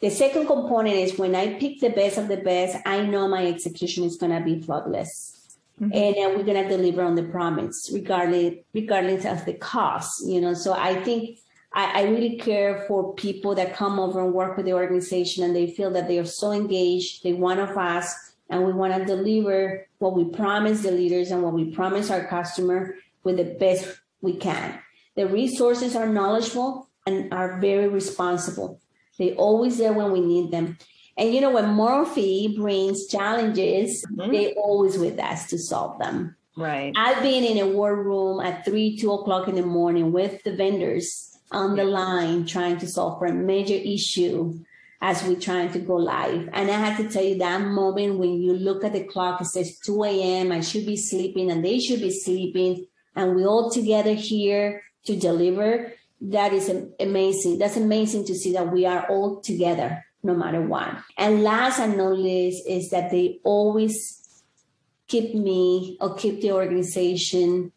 The 0.00 0.10
second 0.10 0.46
component 0.46 0.96
is 0.96 1.18
when 1.18 1.34
i 1.34 1.54
pick 1.54 1.80
the 1.80 1.90
best 1.90 2.18
of 2.18 2.28
the 2.28 2.38
best 2.38 2.76
i 2.86 3.02
know 3.02 3.28
my 3.28 3.46
execution 3.46 4.04
is 4.04 4.16
going 4.16 4.32
to 4.32 4.44
be 4.44 4.60
flawless. 4.60 5.36
Mm-hmm. 5.80 5.94
and 5.94 6.14
then 6.14 6.36
we're 6.36 6.44
going 6.44 6.62
to 6.62 6.76
deliver 6.76 7.02
on 7.02 7.14
the 7.14 7.22
promise 7.22 7.90
regardless 7.92 8.56
regardless 8.74 9.24
of 9.24 9.46
the 9.46 9.54
cost 9.54 10.26
you 10.26 10.40
know? 10.40 10.54
So 10.54 10.74
i 10.74 11.02
think 11.02 11.38
I, 11.72 12.00
I, 12.00 12.02
really 12.04 12.36
care 12.36 12.84
for 12.88 13.14
people 13.14 13.54
that 13.54 13.76
come 13.76 14.00
over 14.00 14.20
and 14.20 14.34
work 14.34 14.56
with 14.56 14.66
the 14.66 14.72
organization 14.72 15.44
and 15.44 15.54
they 15.54 15.68
feel 15.68 15.90
that 15.92 16.08
they 16.08 16.18
are 16.18 16.24
so 16.24 16.50
engaged, 16.50 17.22
they 17.22 17.32
want 17.32 17.60
of 17.60 17.76
us, 17.78 18.32
and 18.48 18.66
we 18.66 18.72
want 18.72 18.94
to 18.94 19.04
deliver 19.04 19.86
what 19.98 20.16
we 20.16 20.24
promise 20.24 20.82
the 20.82 20.90
leaders 20.90 21.30
and 21.30 21.42
what 21.42 21.52
we 21.52 21.72
promise 21.72 22.10
our 22.10 22.26
customer 22.26 22.96
with 23.22 23.36
the 23.36 23.44
best 23.44 24.00
we 24.20 24.34
can. 24.34 24.78
The 25.14 25.28
resources 25.28 25.94
are 25.94 26.08
knowledgeable 26.08 26.88
and 27.06 27.32
are 27.32 27.60
very 27.60 27.88
responsible. 27.88 28.80
They 29.18 29.34
always 29.34 29.78
there 29.78 29.92
when 29.92 30.10
we 30.10 30.20
need 30.20 30.50
them. 30.50 30.78
And 31.16 31.34
you 31.34 31.40
know, 31.40 31.52
when 31.52 31.74
Murphy 31.74 32.56
brings 32.56 33.06
challenges, 33.06 34.04
mm-hmm. 34.06 34.32
they 34.32 34.54
always 34.54 34.98
with 34.98 35.18
us 35.20 35.48
to 35.50 35.58
solve 35.58 35.98
them. 35.98 36.36
Right. 36.56 36.92
I've 36.96 37.22
been 37.22 37.44
in 37.44 37.58
a 37.58 37.68
war 37.68 37.94
room 37.94 38.40
at 38.40 38.64
three, 38.64 38.96
two 38.96 39.12
o'clock 39.12 39.46
in 39.46 39.54
the 39.54 39.62
morning 39.62 40.12
with 40.12 40.42
the 40.42 40.56
vendors 40.56 41.29
on 41.50 41.76
the 41.76 41.84
line 41.84 42.46
trying 42.46 42.78
to 42.78 42.86
solve 42.86 43.18
for 43.18 43.26
a 43.26 43.32
major 43.32 43.74
issue 43.74 44.58
as 45.02 45.22
we're 45.22 45.40
trying 45.40 45.72
to 45.72 45.78
go 45.78 45.96
live. 45.96 46.48
And 46.52 46.70
I 46.70 46.74
had 46.74 46.96
to 46.98 47.08
tell 47.08 47.24
you 47.24 47.38
that 47.38 47.62
moment 47.62 48.18
when 48.18 48.40
you 48.40 48.52
look 48.52 48.84
at 48.84 48.92
the 48.92 49.04
clock, 49.04 49.40
it 49.40 49.46
says 49.46 49.78
2 49.78 50.04
a.m. 50.04 50.52
I 50.52 50.60
should 50.60 50.86
be 50.86 50.96
sleeping 50.96 51.50
and 51.50 51.64
they 51.64 51.80
should 51.80 52.00
be 52.00 52.10
sleeping. 52.10 52.86
And 53.16 53.34
we're 53.34 53.48
all 53.48 53.70
together 53.70 54.14
here 54.14 54.82
to 55.04 55.16
deliver. 55.16 55.92
That 56.20 56.52
is 56.52 56.70
amazing. 57.00 57.58
That's 57.58 57.78
amazing 57.78 58.26
to 58.26 58.34
see 58.34 58.52
that 58.52 58.70
we 58.70 58.84
are 58.84 59.06
all 59.08 59.40
together 59.40 60.04
no 60.22 60.34
matter 60.34 60.60
what. 60.60 60.94
And 61.16 61.42
last 61.42 61.80
and 61.80 61.96
not 61.96 62.18
least 62.18 62.66
is 62.68 62.90
that 62.90 63.10
they 63.10 63.40
always 63.42 64.42
keep 65.08 65.34
me 65.34 65.96
or 66.00 66.14
keep 66.14 66.40
the 66.40 66.52
organization 66.52 67.72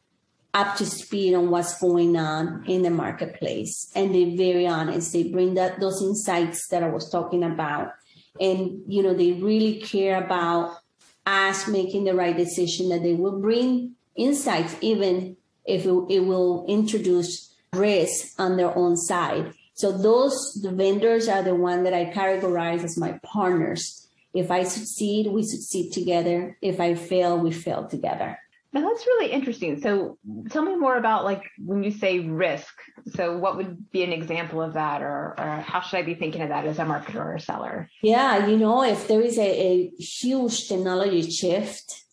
up 0.53 0.75
to 0.77 0.85
speed 0.85 1.33
on 1.33 1.49
what's 1.49 1.79
going 1.79 2.15
on 2.15 2.63
in 2.67 2.83
the 2.83 2.89
marketplace. 2.89 3.91
And 3.95 4.13
they're 4.13 4.37
very 4.37 4.67
honest. 4.67 5.11
They 5.11 5.23
bring 5.23 5.55
that 5.55 5.79
those 5.79 6.01
insights 6.01 6.67
that 6.67 6.83
i 6.83 6.89
was 6.89 7.09
talking 7.09 7.43
about. 7.43 7.93
And 8.39 8.81
you 8.87 9.03
know 9.03 9.13
they 9.13 9.33
really 9.33 9.79
care 9.79 10.23
about 10.23 10.77
us 11.25 11.67
making 11.67 12.03
the 12.03 12.13
right 12.13 12.35
decision 12.35 12.89
that 12.89 13.01
they 13.01 13.13
will 13.13 13.39
bring 13.39 13.95
insights 14.15 14.75
even 14.81 15.37
if 15.65 15.85
it, 15.85 16.05
it 16.09 16.19
will 16.19 16.65
introduce 16.67 17.55
risk 17.73 18.39
on 18.39 18.57
their 18.57 18.75
own 18.77 18.97
side. 18.97 19.53
So 19.75 19.91
those 19.91 20.59
the 20.61 20.71
vendors 20.71 21.27
are 21.27 21.41
the 21.41 21.55
one 21.55 21.83
that 21.83 21.93
i 21.93 22.05
categorize 22.05 22.83
as 22.83 22.97
my 22.97 23.19
partners. 23.23 24.07
If 24.33 24.51
i 24.51 24.63
succeed 24.63 25.27
we 25.27 25.43
succeed 25.43 25.91
together. 25.93 26.57
If 26.61 26.79
i 26.79 26.93
fail 26.93 27.39
we 27.39 27.51
fail 27.51 27.87
together 27.87 28.37
now 28.73 28.81
that's 28.81 29.05
really 29.05 29.31
interesting. 29.31 29.79
So 29.81 30.17
tell 30.49 30.63
me 30.63 30.75
more 30.75 30.97
about 30.97 31.25
like 31.25 31.43
when 31.59 31.83
you 31.83 31.91
say 31.91 32.19
risk. 32.19 32.73
So 33.15 33.37
what 33.37 33.55
would 33.55 33.91
be 33.91 34.03
an 34.03 34.11
example 34.11 34.61
of 34.61 34.73
that 34.73 35.03
or, 35.03 35.35
or 35.37 35.63
how 35.65 35.81
should 35.81 35.97
I 35.97 36.01
be 36.01 36.15
thinking 36.15 36.41
of 36.41 36.49
that 36.49 36.65
as 36.65 36.79
a 36.79 36.83
marketer 36.83 37.17
or 37.17 37.35
a 37.35 37.39
seller? 37.39 37.89
Yeah, 38.01 38.47
you 38.47 38.57
know, 38.57 38.83
if 38.83 39.07
there 39.07 39.21
is 39.21 39.37
a, 39.37 39.41
a 39.41 39.89
huge 40.01 40.67
technology 40.67 41.29
shift, 41.29 42.03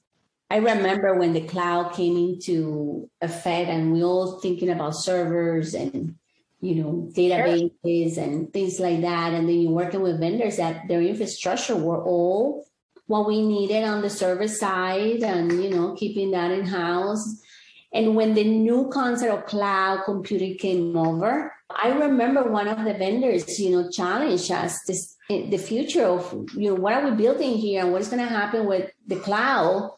I 0.51 0.57
remember 0.57 1.15
when 1.15 1.33
the 1.33 1.47
cloud 1.47 1.95
came 1.95 2.17
into 2.17 3.09
effect 3.23 3.71
and 3.71 3.93
we 3.93 4.03
all 4.03 4.41
thinking 4.41 4.69
about 4.69 4.97
servers 4.97 5.75
and 5.75 6.17
you 6.61 6.75
know 6.75 7.09
databases 7.17 8.17
sure. 8.17 8.25
and 8.25 8.53
things 8.53 8.79
like 8.79 9.01
that 9.01 9.33
and 9.33 9.49
then 9.49 9.61
you're 9.61 9.73
working 9.73 10.03
with 10.03 10.21
vendors 10.21 10.59
that 10.59 10.87
their 10.89 11.01
infrastructure 11.01 11.75
were 11.75 12.03
all 12.05 12.67
what 13.11 13.27
we 13.27 13.43
needed 13.43 13.83
on 13.85 14.03
the 14.03 14.11
service 14.11 14.61
side 14.61 15.23
and 15.23 15.63
you 15.63 15.71
know 15.71 15.95
keeping 15.95 16.31
that 16.31 16.51
in 16.51 16.65
house 16.65 17.25
and 17.93 18.15
when 18.15 18.35
the 18.35 18.45
new 18.45 18.89
concept 18.93 19.33
of 19.33 19.47
cloud 19.47 20.03
computing 20.05 20.57
came 20.57 20.97
over 20.97 21.53
i 21.85 21.89
remember 21.91 22.43
one 22.45 22.69
of 22.69 22.85
the 22.85 22.95
vendors 22.95 23.59
you 23.59 23.71
know 23.71 23.91
challenged 23.91 24.51
us 24.53 24.83
this 24.85 25.17
the 25.29 25.59
future 25.59 26.05
of 26.05 26.23
you 26.55 26.69
know 26.71 26.81
what 26.85 26.95
are 26.95 27.09
we 27.09 27.17
building 27.17 27.57
here 27.57 27.83
and 27.83 27.93
what's 27.93 28.09
going 28.09 28.23
to 28.23 28.35
happen 28.41 28.65
with 28.67 28.91
the 29.07 29.17
cloud 29.17 29.91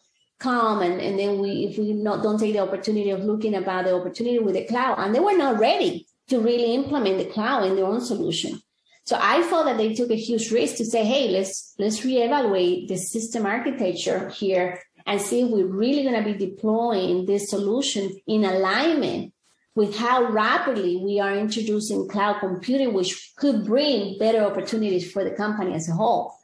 come? 0.43 0.83
And, 0.83 1.01
and 1.01 1.19
then 1.19 1.39
we 1.39 1.51
if 1.71 1.79
we 1.79 1.93
not 1.93 2.23
don't 2.23 2.39
take 2.39 2.53
the 2.53 2.59
opportunity 2.59 3.11
of 3.11 3.21
looking 3.21 3.55
about 3.55 3.85
the 3.85 3.95
opportunity 3.95 4.41
with 4.41 4.55
the 4.55 4.67
cloud. 4.67 4.99
And 4.99 5.15
they 5.15 5.21
were 5.21 5.37
not 5.37 5.59
ready 5.59 6.07
to 6.29 6.41
really 6.41 6.75
implement 6.75 7.19
the 7.19 7.33
cloud 7.33 7.65
in 7.65 7.77
their 7.77 7.87
own 7.87 8.01
solution 8.01 8.61
so 9.05 9.19
I 9.21 9.43
felt 9.43 9.67
that 9.67 9.79
they 9.79 9.95
took 9.95 10.11
a 10.11 10.17
huge 10.17 10.51
risk 10.51 10.77
to 10.77 10.85
say, 10.85 11.05
hey, 11.05 11.29
let's 11.29 11.75
let's 11.79 12.01
reevaluate 12.01 12.89
the 12.89 12.97
system 12.97 13.47
architecture 13.47 14.29
here 14.31 14.81
and 15.07 15.21
see 15.21 15.41
if 15.41 15.51
we're 15.51 15.67
really 15.67 16.05
going 16.05 16.23
to 16.23 16.33
be 16.33 16.47
deploying 16.47 17.27
this 17.27 17.51
solution 17.51 18.17
in 18.27 18.45
alignment 18.45 19.33
with 19.75 19.97
how 19.97 20.25
rapidly 20.25 20.97
we 20.99 21.19
are 21.19 21.35
introducing 21.35 22.09
cloud 22.09 22.39
computing, 22.39 22.93
which 22.93 23.33
could 23.37 23.65
bring 23.65 24.19
better 24.19 24.45
opportunities 24.45 25.11
for 25.11 25.25
the 25.25 25.31
company 25.31 25.75
as 25.75 25.89
a 25.89 25.93
whole. 25.93 26.35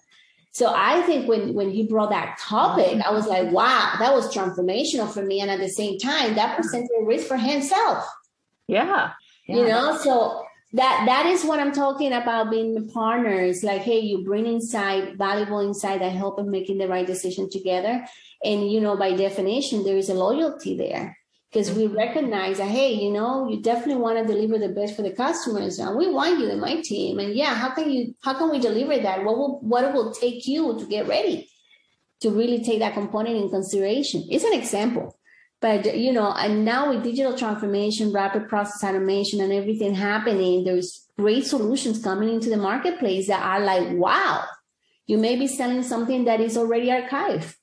So 0.50 0.72
I 0.74 1.02
think 1.02 1.28
when 1.28 1.54
when 1.54 1.70
he 1.70 1.86
brought 1.86 2.10
that 2.10 2.38
topic, 2.40 3.00
I 3.04 3.12
was 3.12 3.28
like, 3.28 3.52
wow, 3.52 3.94
that 4.00 4.12
was 4.12 4.34
transformational 4.34 5.08
for 5.08 5.22
me. 5.22 5.40
And 5.40 5.50
at 5.50 5.60
the 5.60 5.68
same 5.68 5.98
time, 5.98 6.34
that 6.34 6.56
presented 6.56 6.90
a 7.00 7.04
risk 7.04 7.28
for 7.28 7.36
himself. 7.36 8.04
Yeah. 8.66 9.12
yeah. 9.46 9.56
You 9.56 9.68
know, 9.68 9.96
so 9.98 10.47
that 10.72 11.04
that 11.06 11.26
is 11.26 11.44
what 11.44 11.60
I'm 11.60 11.72
talking 11.72 12.12
about 12.12 12.50
being 12.50 12.88
partners. 12.90 13.62
like, 13.62 13.82
hey, 13.82 14.00
you 14.00 14.24
bring 14.24 14.46
inside 14.46 15.16
valuable 15.16 15.60
insight 15.60 16.00
that 16.00 16.12
help 16.12 16.38
in 16.38 16.50
making 16.50 16.78
the 16.78 16.88
right 16.88 17.06
decision 17.06 17.48
together. 17.50 18.04
And 18.44 18.70
you 18.70 18.80
know, 18.80 18.96
by 18.96 19.14
definition, 19.14 19.84
there 19.84 19.96
is 19.96 20.10
a 20.10 20.14
loyalty 20.14 20.76
there 20.76 21.16
because 21.50 21.72
we 21.72 21.86
recognize 21.86 22.58
that, 22.58 22.68
hey, 22.68 22.92
you 22.92 23.10
know, 23.10 23.48
you 23.48 23.62
definitely 23.62 23.96
want 23.96 24.18
to 24.18 24.32
deliver 24.32 24.58
the 24.58 24.68
best 24.68 24.94
for 24.94 25.02
the 25.02 25.12
customers, 25.12 25.78
and 25.78 25.96
we 25.96 26.10
want 26.10 26.38
you 26.38 26.50
in 26.50 26.60
my 26.60 26.80
team. 26.82 27.18
And 27.18 27.34
yeah, 27.34 27.54
how 27.54 27.70
can 27.70 27.90
you 27.90 28.14
how 28.22 28.34
can 28.34 28.50
we 28.50 28.58
deliver 28.58 28.98
that? 28.98 29.24
What 29.24 29.38
will 29.38 29.60
what 29.60 29.84
it 29.84 29.94
will 29.94 30.12
take 30.12 30.46
you 30.46 30.78
to 30.78 30.86
get 30.86 31.08
ready 31.08 31.48
to 32.20 32.30
really 32.30 32.62
take 32.62 32.80
that 32.80 32.94
component 32.94 33.36
in 33.36 33.48
consideration? 33.48 34.26
It's 34.30 34.44
an 34.44 34.52
example. 34.52 35.17
But 35.60 35.98
you 35.98 36.12
know, 36.12 36.32
and 36.32 36.64
now 36.64 36.90
with 36.90 37.02
digital 37.02 37.36
transformation, 37.36 38.12
rapid 38.12 38.48
process 38.48 38.84
automation, 38.84 39.40
and 39.40 39.52
everything 39.52 39.94
happening, 39.94 40.64
there's 40.64 41.08
great 41.18 41.46
solutions 41.46 42.02
coming 42.02 42.28
into 42.28 42.48
the 42.48 42.56
marketplace 42.56 43.26
that 43.26 43.42
are 43.42 43.60
like, 43.60 43.90
wow, 43.90 44.44
you 45.06 45.18
may 45.18 45.36
be 45.36 45.48
selling 45.48 45.82
something 45.82 46.24
that 46.26 46.40
is 46.40 46.56
already 46.56 46.88
archived. 46.88 47.56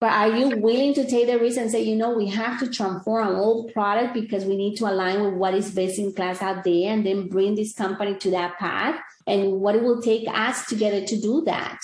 But 0.00 0.10
are 0.14 0.36
you 0.36 0.56
willing 0.56 0.94
to 0.94 1.06
take 1.06 1.28
the 1.28 1.38
risk 1.38 1.58
and 1.58 1.70
say, 1.70 1.82
you 1.82 1.94
know, 1.94 2.14
we 2.14 2.26
have 2.26 2.58
to 2.58 2.68
transform 2.68 3.28
an 3.28 3.36
old 3.36 3.72
product 3.72 4.14
because 4.14 4.44
we 4.44 4.56
need 4.56 4.74
to 4.78 4.90
align 4.90 5.22
with 5.22 5.34
what 5.34 5.54
is 5.54 5.70
best 5.70 5.96
in 6.00 6.12
class 6.12 6.42
out 6.42 6.64
there 6.64 6.92
and 6.92 7.06
then 7.06 7.28
bring 7.28 7.54
this 7.54 7.72
company 7.72 8.16
to 8.16 8.30
that 8.32 8.58
path? 8.58 8.98
And 9.28 9.60
what 9.60 9.76
it 9.76 9.84
will 9.84 10.02
take 10.02 10.26
us 10.26 10.66
together 10.66 11.06
to 11.06 11.20
do 11.20 11.42
that? 11.46 11.78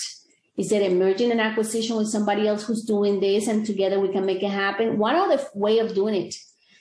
Is 0.59 0.73
it 0.73 0.91
merging 0.91 1.31
an 1.31 1.39
acquisition 1.39 1.95
with 1.95 2.09
somebody 2.09 2.45
else 2.45 2.63
who's 2.65 2.83
doing 2.83 3.21
this 3.21 3.47
and 3.47 3.65
together 3.65 3.97
we 3.97 4.09
can 4.09 4.25
make 4.25 4.43
it 4.43 4.51
happen? 4.51 4.97
What 4.97 5.15
other 5.15 5.41
way 5.53 5.79
of 5.79 5.95
doing 5.95 6.15
it? 6.25 6.35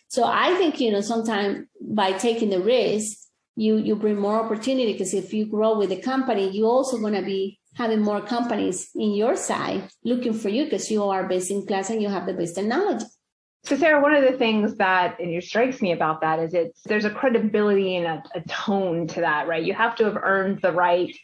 So 0.09 0.25
I 0.25 0.55
think, 0.57 0.81
you 0.81 0.91
know, 0.91 1.01
sometimes 1.01 1.67
by 1.81 2.13
taking 2.13 2.51
the 2.51 2.61
risk, 2.61 3.17
you 3.55 3.77
you 3.77 3.95
bring 3.95 4.19
more 4.19 4.41
opportunity 4.41 4.93
because 4.93 5.15
if 5.15 5.33
you 5.33 5.47
grow 5.47 5.79
with 5.79 5.91
the 5.91 6.01
company, 6.01 6.51
you're 6.51 6.69
also 6.69 6.99
to 6.99 7.23
be 7.23 7.61
having 7.75 8.01
more 8.01 8.21
companies 8.21 8.91
in 8.97 9.15
your 9.15 9.37
side 9.37 9.89
looking 10.05 10.33
for 10.33 10.49
you 10.49 10.65
because 10.65 10.91
you 10.91 11.05
are 11.05 11.29
best 11.29 11.51
in 11.51 11.65
class 11.65 11.91
and 11.91 12.03
you 12.03 12.09
have 12.09 12.27
the 12.27 12.35
best 12.35 12.57
technology. 12.57 13.07
So 13.65 13.77
Sarah, 13.77 14.01
one 14.01 14.15
of 14.15 14.25
the 14.25 14.39
things 14.39 14.77
that 14.77 15.21
and 15.21 15.31
it 15.31 15.45
strikes 15.45 15.83
me 15.83 15.93
about 15.93 16.21
that 16.23 16.39
is 16.39 16.55
it's 16.55 16.81
there's 16.83 17.05
a 17.05 17.11
credibility 17.11 17.97
and 17.97 18.07
a, 18.07 18.23
a 18.35 18.41
tone 18.49 19.07
to 19.09 19.21
that, 19.21 19.47
right? 19.47 19.63
You 19.63 19.75
have 19.75 19.95
to 19.97 20.05
have 20.05 20.17
earned 20.17 20.63
the 20.63 20.73
right 20.73 21.15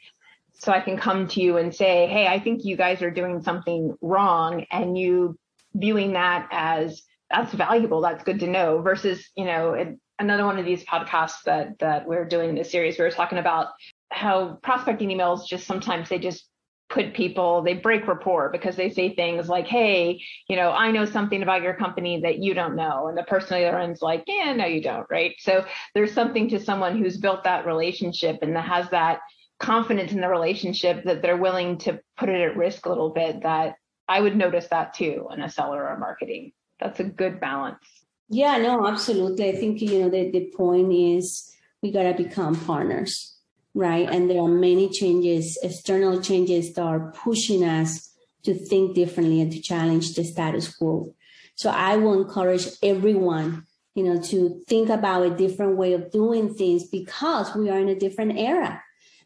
so 0.54 0.72
I 0.72 0.80
can 0.80 0.96
come 0.96 1.28
to 1.28 1.40
you 1.40 1.56
and 1.56 1.74
say, 1.74 2.06
hey, 2.06 2.26
I 2.26 2.40
think 2.40 2.64
you 2.64 2.76
guys 2.76 3.02
are 3.02 3.10
doing 3.10 3.42
something 3.42 3.96
wrong, 4.00 4.64
and 4.70 4.96
you 4.96 5.38
viewing 5.74 6.12
that 6.12 6.48
as 6.50 7.02
that's 7.30 7.52
valuable, 7.52 8.00
that's 8.00 8.24
good 8.24 8.40
to 8.40 8.46
know, 8.46 8.80
versus 8.80 9.30
you 9.36 9.44
know 9.44 9.74
it, 9.74 9.98
another 10.18 10.44
one 10.44 10.58
of 10.58 10.64
these 10.64 10.84
podcasts 10.84 11.42
that 11.44 11.78
that 11.80 12.06
we're 12.06 12.24
doing 12.24 12.50
in 12.50 12.54
this 12.54 12.70
series, 12.70 12.98
we 12.98 13.04
were 13.04 13.10
talking 13.10 13.38
about 13.38 13.68
how 14.10 14.58
prospecting 14.62 15.08
emails 15.08 15.46
just 15.46 15.66
sometimes 15.66 16.08
they 16.08 16.18
just 16.18 16.48
put 16.90 17.14
people 17.14 17.62
they 17.62 17.74
break 17.74 18.06
rapport 18.06 18.50
because 18.50 18.76
they 18.76 18.90
say 18.90 19.14
things 19.14 19.48
like 19.48 19.66
hey 19.66 20.20
you 20.48 20.54
know 20.54 20.70
i 20.70 20.90
know 20.90 21.06
something 21.06 21.42
about 21.42 21.62
your 21.62 21.74
company 21.74 22.20
that 22.20 22.38
you 22.38 22.52
don't 22.52 22.76
know 22.76 23.08
and 23.08 23.16
the 23.16 23.22
person 23.22 23.54
on 23.54 23.60
the 23.60 23.66
other 23.66 23.78
end's 23.78 24.02
like 24.02 24.22
yeah 24.26 24.52
no 24.52 24.66
you 24.66 24.82
don't 24.82 25.06
right? 25.10 25.34
So 25.38 25.64
there's 25.94 26.12
something 26.12 26.48
to 26.50 26.60
someone 26.60 26.98
who's 26.98 27.16
built 27.16 27.44
that 27.44 27.66
relationship 27.66 28.38
and 28.42 28.54
that 28.54 28.66
has 28.66 28.88
that 28.90 29.20
confidence 29.64 30.12
in 30.12 30.20
the 30.20 30.28
relationship 30.28 31.04
that 31.04 31.22
they're 31.22 31.38
willing 31.38 31.78
to 31.78 31.98
put 32.18 32.28
it 32.28 32.40
at 32.40 32.56
risk 32.56 32.84
a 32.84 32.88
little 32.90 33.10
bit 33.10 33.42
that 33.42 33.76
I 34.06 34.20
would 34.20 34.36
notice 34.36 34.66
that 34.68 34.92
too 34.92 35.28
in 35.32 35.40
a 35.40 35.50
seller 35.50 35.88
or 35.88 35.98
marketing. 35.98 36.52
That's 36.80 37.00
a 37.00 37.04
good 37.04 37.40
balance. 37.40 37.82
Yeah, 38.28 38.58
no, 38.58 38.86
absolutely. 38.86 39.48
I 39.48 39.56
think, 39.56 39.80
you 39.80 40.00
know, 40.00 40.10
the, 40.10 40.30
the 40.30 40.52
point 40.54 40.92
is 40.92 41.50
we 41.82 41.92
got 41.92 42.02
to 42.02 42.22
become 42.22 42.56
partners, 42.56 43.36
right? 43.72 44.08
And 44.10 44.28
there 44.28 44.42
are 44.42 44.48
many 44.48 44.90
changes, 44.90 45.58
external 45.62 46.20
changes 46.20 46.74
that 46.74 46.82
are 46.82 47.12
pushing 47.12 47.64
us 47.64 48.10
to 48.42 48.54
think 48.54 48.94
differently 48.94 49.40
and 49.40 49.50
to 49.52 49.62
challenge 49.62 50.14
the 50.14 50.24
status 50.24 50.74
quo. 50.76 51.14
So 51.54 51.70
I 51.70 51.96
will 51.96 52.20
encourage 52.20 52.66
everyone, 52.82 53.64
you 53.94 54.04
know, 54.04 54.20
to 54.20 54.62
think 54.68 54.90
about 54.90 55.22
a 55.22 55.30
different 55.30 55.76
way 55.78 55.94
of 55.94 56.10
doing 56.10 56.52
things 56.52 56.84
because 56.84 57.54
we 57.54 57.70
are 57.70 57.78
in 57.78 57.88
a 57.88 57.98
different 57.98 58.36
era 58.36 58.82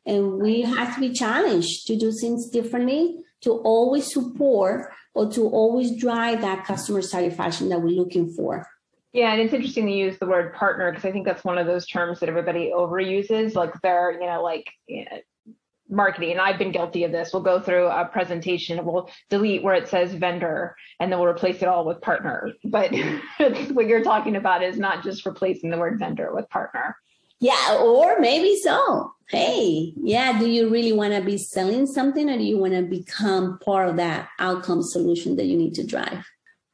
and 0.09 0.41
we 0.41 0.63
have 0.63 0.95
to 0.95 1.01
be 1.01 1.13
challenged 1.13 1.87
to 1.87 1.97
do 1.97 2.11
things 2.11 2.49
differently, 2.49 3.19
to 3.43 3.53
always 3.59 4.13
support 4.13 4.91
or 5.15 5.31
to 5.33 5.47
always 5.49 5.95
drive 5.97 6.41
that 6.41 6.65
customer 6.65 7.03
satisfaction 7.03 7.69
that 7.69 7.83
we're 7.83 7.91
looking 7.91 8.33
for. 8.33 8.67
Yeah, 9.13 9.33
and 9.33 9.41
it's 9.41 9.53
interesting 9.53 9.87
to 9.87 9.93
use 9.93 10.19
the 10.19 10.27
word 10.27 10.55
partner 10.55 10.91
because 10.91 11.05
I 11.05 11.13
think 11.13 11.27
that's 11.27 11.45
one 11.45 11.59
of 11.59 11.67
those 11.67 11.87
terms 11.87 12.21
that 12.21 12.29
everybody 12.29 12.73
overuses. 12.75 13.55
Like 13.55 13.73
they're, 13.83 14.13
you 14.13 14.27
know, 14.27 14.43
like 14.43 14.71
you 14.87 15.05
know, 15.05 15.55
marketing, 15.91 16.33
and 16.33 16.41
I've 16.41 16.59
been 16.59 16.73
guilty 16.73 17.05
of 17.05 17.13
this. 17.13 17.31
We'll 17.33 17.43
go 17.43 17.61
through 17.61 17.87
a 17.87 18.07
presentation, 18.07 18.85
we'll 18.85 19.11
delete 19.29 19.63
where 19.63 19.75
it 19.75 19.89
says 19.89 20.15
vendor, 20.15 20.75
and 21.01 21.11
then 21.11 21.19
we'll 21.19 21.29
replace 21.29 21.63
it 21.63 21.69
all 21.69 21.85
with 21.85 22.01
partner. 22.01 22.53
But 22.65 22.93
what 23.73 23.87
you're 23.87 24.05
talking 24.05 24.37
about 24.37 24.63
is 24.63 24.79
not 24.79 25.03
just 25.03 25.27
replacing 25.27 25.71
the 25.71 25.79
word 25.79 25.99
vendor 25.99 26.35
with 26.35 26.49
partner. 26.49 26.97
Yeah, 27.41 27.79
or 27.81 28.19
maybe 28.19 28.57
so. 28.57 29.13
Hey, 29.29 29.93
yeah, 29.97 30.39
do 30.39 30.49
you 30.49 30.71
really 30.71 30.93
want 30.93 31.13
to 31.15 31.21
be 31.21 31.37
selling 31.39 31.87
something 31.87 32.29
or 32.31 32.39
do 32.39 32.43
you 32.43 32.59
want 32.59 32.73
to 32.73 32.83
become 32.83 33.59
part 33.59 33.89
of 33.89 33.97
that 33.97 34.29
outcome 34.39 34.83
solution 34.83 35.37
that 35.37 35.45
you 35.45 35.57
need 35.57 35.75
to 35.75 35.87
drive? 35.87 36.25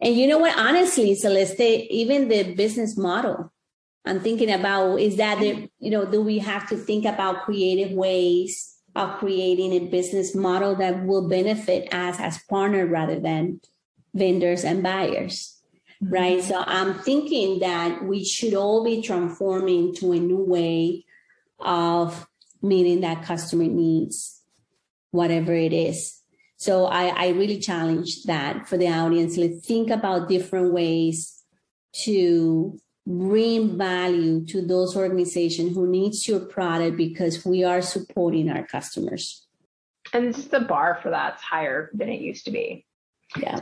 And 0.00 0.14
you 0.14 0.26
know 0.26 0.38
what? 0.38 0.56
Honestly, 0.56 1.14
Celeste, 1.14 1.60
even 1.60 2.28
the 2.28 2.54
business 2.54 2.96
model, 2.96 3.52
I'm 4.04 4.20
thinking 4.20 4.52
about 4.52 5.00
is 5.00 5.16
that, 5.16 5.40
you 5.40 5.90
know, 5.90 6.04
do 6.04 6.22
we 6.22 6.38
have 6.38 6.68
to 6.68 6.76
think 6.76 7.04
about 7.04 7.44
creative 7.44 7.92
ways 7.92 8.74
of 8.94 9.18
creating 9.18 9.72
a 9.72 9.88
business 9.88 10.34
model 10.34 10.76
that 10.76 11.04
will 11.04 11.28
benefit 11.28 11.92
us 11.92 12.20
as 12.20 12.38
partner 12.44 12.86
rather 12.86 13.18
than 13.18 13.60
vendors 14.14 14.62
and 14.62 14.82
buyers? 14.82 15.53
Right? 16.10 16.38
Mm-hmm. 16.38 16.48
So 16.48 16.64
I'm 16.66 16.94
thinking 16.94 17.60
that 17.60 18.04
we 18.04 18.24
should 18.24 18.54
all 18.54 18.84
be 18.84 19.02
transforming 19.02 19.94
to 19.96 20.12
a 20.12 20.18
new 20.18 20.42
way 20.42 21.04
of 21.60 22.26
meeting 22.62 23.00
that 23.02 23.24
customer 23.24 23.64
needs, 23.64 24.42
whatever 25.10 25.52
it 25.52 25.72
is. 25.72 26.20
So 26.56 26.86
I, 26.86 27.06
I 27.08 27.28
really 27.28 27.58
challenge 27.58 28.24
that 28.24 28.68
for 28.68 28.76
the 28.76 28.88
audience. 28.88 29.36
Let's 29.36 29.66
think 29.66 29.90
about 29.90 30.28
different 30.28 30.72
ways 30.72 31.42
to 32.04 32.78
bring 33.06 33.76
value 33.76 34.46
to 34.46 34.62
those 34.62 34.96
organizations 34.96 35.74
who 35.74 35.86
needs 35.86 36.26
your 36.26 36.40
product 36.40 36.96
because 36.96 37.44
we 37.44 37.64
are 37.64 37.82
supporting 37.82 38.50
our 38.50 38.66
customers. 38.66 39.46
And 40.12 40.32
the 40.34 40.60
bar 40.60 40.98
for 41.02 41.10
that's 41.10 41.42
higher 41.42 41.90
than 41.92 42.08
it 42.08 42.20
used 42.20 42.46
to 42.46 42.50
be. 42.50 42.86
Yeah. 43.36 43.60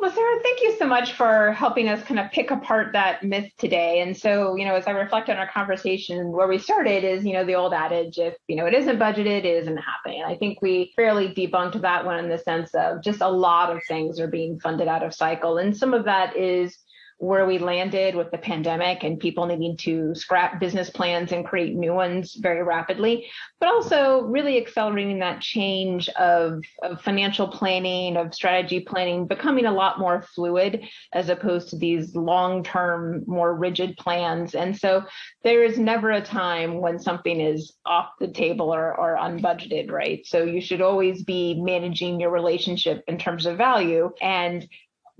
Well, 0.00 0.10
Sarah, 0.10 0.40
thank 0.42 0.62
you 0.62 0.76
so 0.78 0.86
much 0.86 1.12
for 1.12 1.52
helping 1.52 1.86
us 1.86 2.02
kind 2.02 2.18
of 2.18 2.30
pick 2.32 2.50
apart 2.50 2.94
that 2.94 3.22
myth 3.22 3.52
today. 3.58 4.00
And 4.00 4.16
so, 4.16 4.56
you 4.56 4.64
know, 4.64 4.74
as 4.74 4.86
I 4.86 4.92
reflect 4.92 5.28
on 5.28 5.36
our 5.36 5.46
conversation, 5.46 6.32
where 6.32 6.48
we 6.48 6.56
started 6.56 7.04
is, 7.04 7.22
you 7.22 7.34
know, 7.34 7.44
the 7.44 7.54
old 7.54 7.74
adage, 7.74 8.16
if, 8.16 8.34
you 8.48 8.56
know, 8.56 8.64
it 8.64 8.72
isn't 8.72 8.98
budgeted, 8.98 9.26
it 9.26 9.44
isn't 9.44 9.76
happening. 9.76 10.22
And 10.22 10.32
I 10.32 10.36
think 10.38 10.62
we 10.62 10.94
fairly 10.96 11.34
debunked 11.34 11.78
that 11.82 12.06
one 12.06 12.18
in 12.18 12.30
the 12.30 12.38
sense 12.38 12.74
of 12.74 13.02
just 13.02 13.20
a 13.20 13.28
lot 13.28 13.76
of 13.76 13.82
things 13.88 14.18
are 14.18 14.26
being 14.26 14.58
funded 14.58 14.88
out 14.88 15.02
of 15.02 15.12
cycle. 15.12 15.58
And 15.58 15.76
some 15.76 15.92
of 15.92 16.06
that 16.06 16.34
is 16.34 16.78
where 17.20 17.44
we 17.44 17.58
landed 17.58 18.14
with 18.14 18.30
the 18.30 18.38
pandemic 18.38 19.04
and 19.04 19.20
people 19.20 19.44
needing 19.44 19.76
to 19.76 20.14
scrap 20.14 20.58
business 20.58 20.88
plans 20.88 21.32
and 21.32 21.44
create 21.44 21.76
new 21.76 21.92
ones 21.92 22.34
very 22.34 22.62
rapidly, 22.62 23.26
but 23.60 23.68
also 23.68 24.22
really 24.22 24.56
accelerating 24.56 25.18
that 25.18 25.42
change 25.42 26.08
of, 26.10 26.64
of 26.82 26.98
financial 27.02 27.46
planning, 27.46 28.16
of 28.16 28.34
strategy 28.34 28.80
planning, 28.80 29.26
becoming 29.26 29.66
a 29.66 29.72
lot 29.72 29.98
more 29.98 30.22
fluid 30.34 30.82
as 31.12 31.28
opposed 31.28 31.68
to 31.68 31.76
these 31.76 32.16
long 32.16 32.64
term, 32.64 33.22
more 33.26 33.54
rigid 33.54 33.98
plans. 33.98 34.54
And 34.54 34.74
so 34.74 35.04
there 35.44 35.62
is 35.62 35.78
never 35.78 36.10
a 36.12 36.22
time 36.22 36.80
when 36.80 36.98
something 36.98 37.38
is 37.38 37.74
off 37.84 38.12
the 38.18 38.28
table 38.28 38.74
or, 38.74 38.98
or 38.98 39.18
unbudgeted, 39.18 39.90
right? 39.90 40.26
So 40.26 40.44
you 40.44 40.62
should 40.62 40.80
always 40.80 41.22
be 41.22 41.60
managing 41.60 42.18
your 42.18 42.30
relationship 42.30 43.04
in 43.06 43.18
terms 43.18 43.44
of 43.44 43.58
value 43.58 44.10
and 44.22 44.66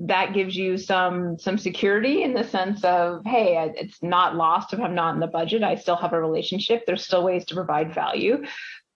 that 0.01 0.33
gives 0.33 0.57
you 0.57 0.79
some 0.79 1.39
some 1.39 1.59
security 1.59 2.23
in 2.23 2.33
the 2.33 2.45
sense 2.45 2.83
of 2.85 3.23
hey 3.27 3.71
it's 3.77 4.03
not 4.03 4.35
lost 4.35 4.73
if 4.73 4.81
i'm 4.81 4.95
not 4.95 5.15
in 5.15 5.21
the 5.21 5.27
budget. 5.27 5.63
I 5.63 5.75
still 5.75 5.97
have 5.97 6.15
a 6.15 6.21
relationship. 6.21 6.85
There's 6.87 7.05
still 7.05 7.23
ways 7.23 7.45
to 7.47 7.55
provide 7.55 7.95
value. 7.95 8.45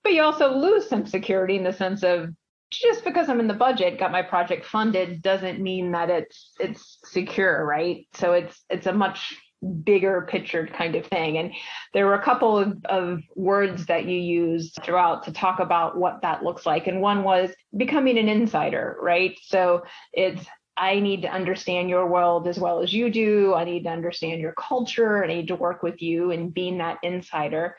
But 0.02 0.14
you 0.14 0.22
also 0.22 0.54
lose 0.54 0.88
some 0.88 1.06
security 1.06 1.56
in 1.56 1.64
the 1.64 1.72
sense 1.72 2.02
of 2.02 2.30
just 2.70 3.04
because 3.04 3.28
i'm 3.28 3.38
in 3.38 3.46
the 3.46 3.54
budget 3.54 3.98
got 3.98 4.10
my 4.10 4.22
project 4.22 4.64
funded 4.64 5.22
doesn't 5.22 5.60
mean 5.60 5.92
that 5.92 6.10
it's 6.10 6.52
it's 6.58 6.98
secure 7.04 7.64
right? 7.64 8.06
So 8.14 8.32
it's 8.32 8.64
it's 8.70 8.86
a 8.86 8.92
much 8.92 9.34
bigger 9.82 10.26
picture 10.28 10.66
kind 10.66 10.94
of 10.94 11.06
thing. 11.06 11.38
And 11.38 11.52
there 11.94 12.04
were 12.06 12.14
a 12.14 12.22
couple 12.22 12.58
of, 12.58 12.84
of 12.86 13.20
words 13.34 13.86
that 13.86 14.04
you 14.04 14.18
used 14.18 14.78
throughout 14.82 15.24
to 15.24 15.32
talk 15.32 15.58
about 15.58 15.96
what 15.96 16.20
that 16.22 16.42
looks 16.42 16.66
like. 16.66 16.86
And 16.86 17.00
one 17.00 17.24
was 17.24 17.50
becoming 17.76 18.18
an 18.18 18.28
insider 18.28 18.96
right? 19.00 19.38
So 19.42 19.82
it's 20.12 20.44
I 20.76 21.00
need 21.00 21.22
to 21.22 21.28
understand 21.32 21.88
your 21.88 22.06
world 22.06 22.48
as 22.48 22.58
well 22.58 22.82
as 22.82 22.92
you 22.92 23.10
do. 23.10 23.54
I 23.54 23.64
need 23.64 23.84
to 23.84 23.90
understand 23.90 24.40
your 24.40 24.52
culture. 24.52 25.22
I 25.22 25.28
need 25.28 25.48
to 25.48 25.56
work 25.56 25.82
with 25.82 26.02
you 26.02 26.30
and 26.32 26.52
being 26.52 26.78
that 26.78 26.98
insider. 27.02 27.76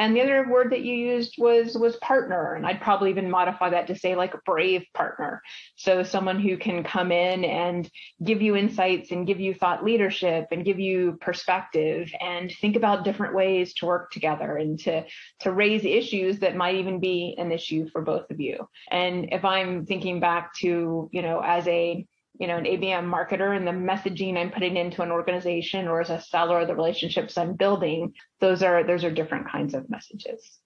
And 0.00 0.14
the 0.14 0.22
other 0.22 0.48
word 0.48 0.70
that 0.70 0.82
you 0.82 0.94
used 0.94 1.34
was 1.38 1.76
was 1.76 1.96
partner, 1.96 2.54
and 2.54 2.64
I'd 2.64 2.80
probably 2.80 3.10
even 3.10 3.28
modify 3.28 3.70
that 3.70 3.88
to 3.88 3.98
say 3.98 4.14
like 4.14 4.32
a 4.32 4.40
brave 4.46 4.84
partner. 4.94 5.42
So 5.74 6.04
someone 6.04 6.38
who 6.38 6.56
can 6.56 6.84
come 6.84 7.10
in 7.10 7.44
and 7.44 7.90
give 8.22 8.40
you 8.40 8.54
insights 8.54 9.10
and 9.10 9.26
give 9.26 9.40
you 9.40 9.54
thought 9.54 9.84
leadership 9.84 10.46
and 10.52 10.64
give 10.64 10.78
you 10.78 11.18
perspective 11.20 12.12
and 12.20 12.52
think 12.60 12.76
about 12.76 13.04
different 13.04 13.34
ways 13.34 13.74
to 13.74 13.86
work 13.86 14.12
together 14.12 14.56
and 14.56 14.78
to 14.80 15.04
to 15.40 15.52
raise 15.52 15.84
issues 15.84 16.38
that 16.38 16.54
might 16.54 16.76
even 16.76 17.00
be 17.00 17.34
an 17.36 17.50
issue 17.50 17.88
for 17.90 18.00
both 18.00 18.30
of 18.30 18.38
you. 18.38 18.68
And 18.92 19.32
if 19.32 19.44
I'm 19.44 19.84
thinking 19.84 20.20
back 20.20 20.54
to, 20.58 21.10
you 21.12 21.22
know, 21.22 21.40
as 21.40 21.66
a 21.66 22.06
you 22.38 22.46
know, 22.46 22.56
an 22.56 22.64
ABM 22.64 23.04
marketer 23.04 23.56
and 23.56 23.66
the 23.66 23.72
messaging 23.72 24.36
I'm 24.36 24.50
putting 24.50 24.76
into 24.76 25.02
an 25.02 25.10
organization 25.10 25.88
or 25.88 26.00
as 26.00 26.10
a 26.10 26.20
seller, 26.20 26.64
the 26.64 26.74
relationships 26.74 27.36
I'm 27.36 27.54
building, 27.54 28.14
those 28.40 28.62
are 28.62 28.86
those 28.86 29.04
are 29.04 29.10
different 29.10 29.50
kinds 29.50 29.74
of 29.74 29.90
messages. 29.90 30.60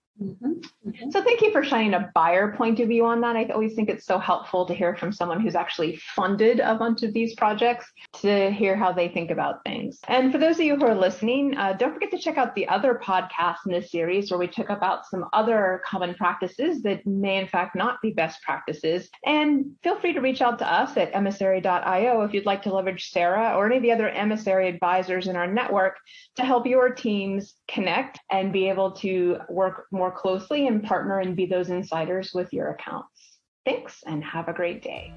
So 1.11 1.22
thank 1.22 1.40
you 1.40 1.53
for 1.53 1.64
shining 1.64 1.94
a 1.94 2.11
buyer 2.14 2.55
point 2.57 2.81
of 2.81 2.88
view 2.88 3.07
on 3.07 3.20
that. 3.22 3.37
I 3.37 3.44
always 3.46 3.75
think 3.75 3.88
it's 3.88 4.07
so 4.07 4.18
helpful 4.18 4.66
to 4.66 4.75
hear 4.75 4.96
from 4.96 5.12
someone 5.12 5.40
who's 5.40 5.55
actually 5.55 5.96
funded 6.14 6.61
a 6.61 6.75
bunch 6.75 7.03
of 7.03 7.12
these 7.12 7.35
projects 7.35 7.90
to 8.20 8.51
hear 8.51 8.77
how 8.77 8.92
they 8.92 9.09
think 9.09 9.31
about 9.31 9.64
things. 9.64 10.01
And 10.09 10.31
for 10.31 10.38
those 10.38 10.57
of 10.57 10.62
you 10.64 10.77
who 10.77 10.85
are 10.87 10.94
listening, 10.94 11.57
uh, 11.57 11.75
don't 11.75 11.94
forget 11.94 12.11
to 12.11 12.18
check 12.18 12.37
out 12.37 12.55
the 12.55 12.68
other 12.68 13.01
podcasts 13.03 13.66
in 13.66 13.72
this 13.72 13.90
series 13.90 14.31
where 14.31 14.38
we 14.38 14.46
talk 14.46 14.70
about 14.70 15.07
some 15.07 15.25
other 15.33 15.83
common 15.85 16.14
practices 16.14 16.83
that 16.83 17.07
may 17.07 17.38
in 17.38 17.48
fact 17.48 17.75
not 17.75 18.01
be 18.03 18.11
best 18.11 18.42
practices. 18.42 19.09
And 19.25 19.72
feel 19.83 19.98
free 19.98 20.12
to 20.12 20.20
reach 20.20 20.42
out 20.42 20.59
to 20.59 20.70
us 20.70 20.96
at 20.96 21.14
emissary.io 21.14 22.22
if 22.22 22.35
you'd 22.35 22.46
like 22.46 22.62
to 22.62 22.75
leverage 22.75 23.11
Sarah 23.11 23.55
or 23.57 23.66
any 23.66 23.77
of 23.77 23.83
the 23.83 23.92
other 23.92 24.09
emissary 24.09 24.68
advisors 24.68 25.27
in 25.27 25.37
our 25.37 25.46
network 25.46 25.96
to 26.37 26.44
help 26.44 26.66
your 26.66 26.90
teams 26.90 27.55
connect 27.68 28.20
and 28.31 28.53
be 28.53 28.68
able 28.68 28.92
to 28.92 29.38
work 29.48 29.87
more 30.03 30.11
closely 30.11 30.67
and 30.67 30.83
partner 30.83 31.21
and 31.21 31.37
be 31.37 31.47
those 31.47 31.71
insiders 31.71 32.33
with 32.35 32.53
your 32.53 32.71
accounts. 32.71 33.38
Thanks 33.65 34.03
and 34.05 34.25
have 34.25 34.49
a 34.49 34.53
great 34.53 34.83
day. 34.83 35.12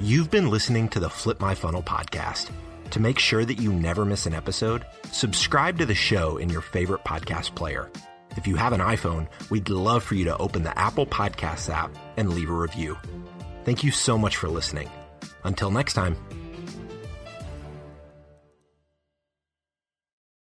You've 0.00 0.30
been 0.30 0.48
listening 0.48 0.88
to 0.90 1.00
the 1.00 1.10
Flip 1.10 1.38
My 1.40 1.54
Funnel 1.54 1.82
podcast. 1.82 2.50
To 2.92 3.00
make 3.00 3.18
sure 3.18 3.44
that 3.44 3.60
you 3.60 3.70
never 3.70 4.06
miss 4.06 4.24
an 4.24 4.32
episode, 4.32 4.86
subscribe 5.10 5.76
to 5.76 5.84
the 5.84 5.94
show 5.94 6.38
in 6.38 6.48
your 6.48 6.62
favorite 6.62 7.04
podcast 7.04 7.54
player. 7.54 7.90
If 8.34 8.46
you 8.46 8.56
have 8.56 8.72
an 8.72 8.80
iPhone, 8.80 9.28
we'd 9.50 9.68
love 9.68 10.02
for 10.02 10.14
you 10.14 10.24
to 10.24 10.38
open 10.38 10.62
the 10.62 10.78
Apple 10.78 11.04
Podcasts 11.04 11.68
app 11.68 11.94
and 12.16 12.32
leave 12.32 12.48
a 12.48 12.54
review. 12.54 12.96
Thank 13.66 13.84
you 13.84 13.90
so 13.90 14.16
much 14.16 14.38
for 14.38 14.48
listening. 14.48 14.88
Until 15.44 15.70
next 15.70 15.92
time. 15.92 16.16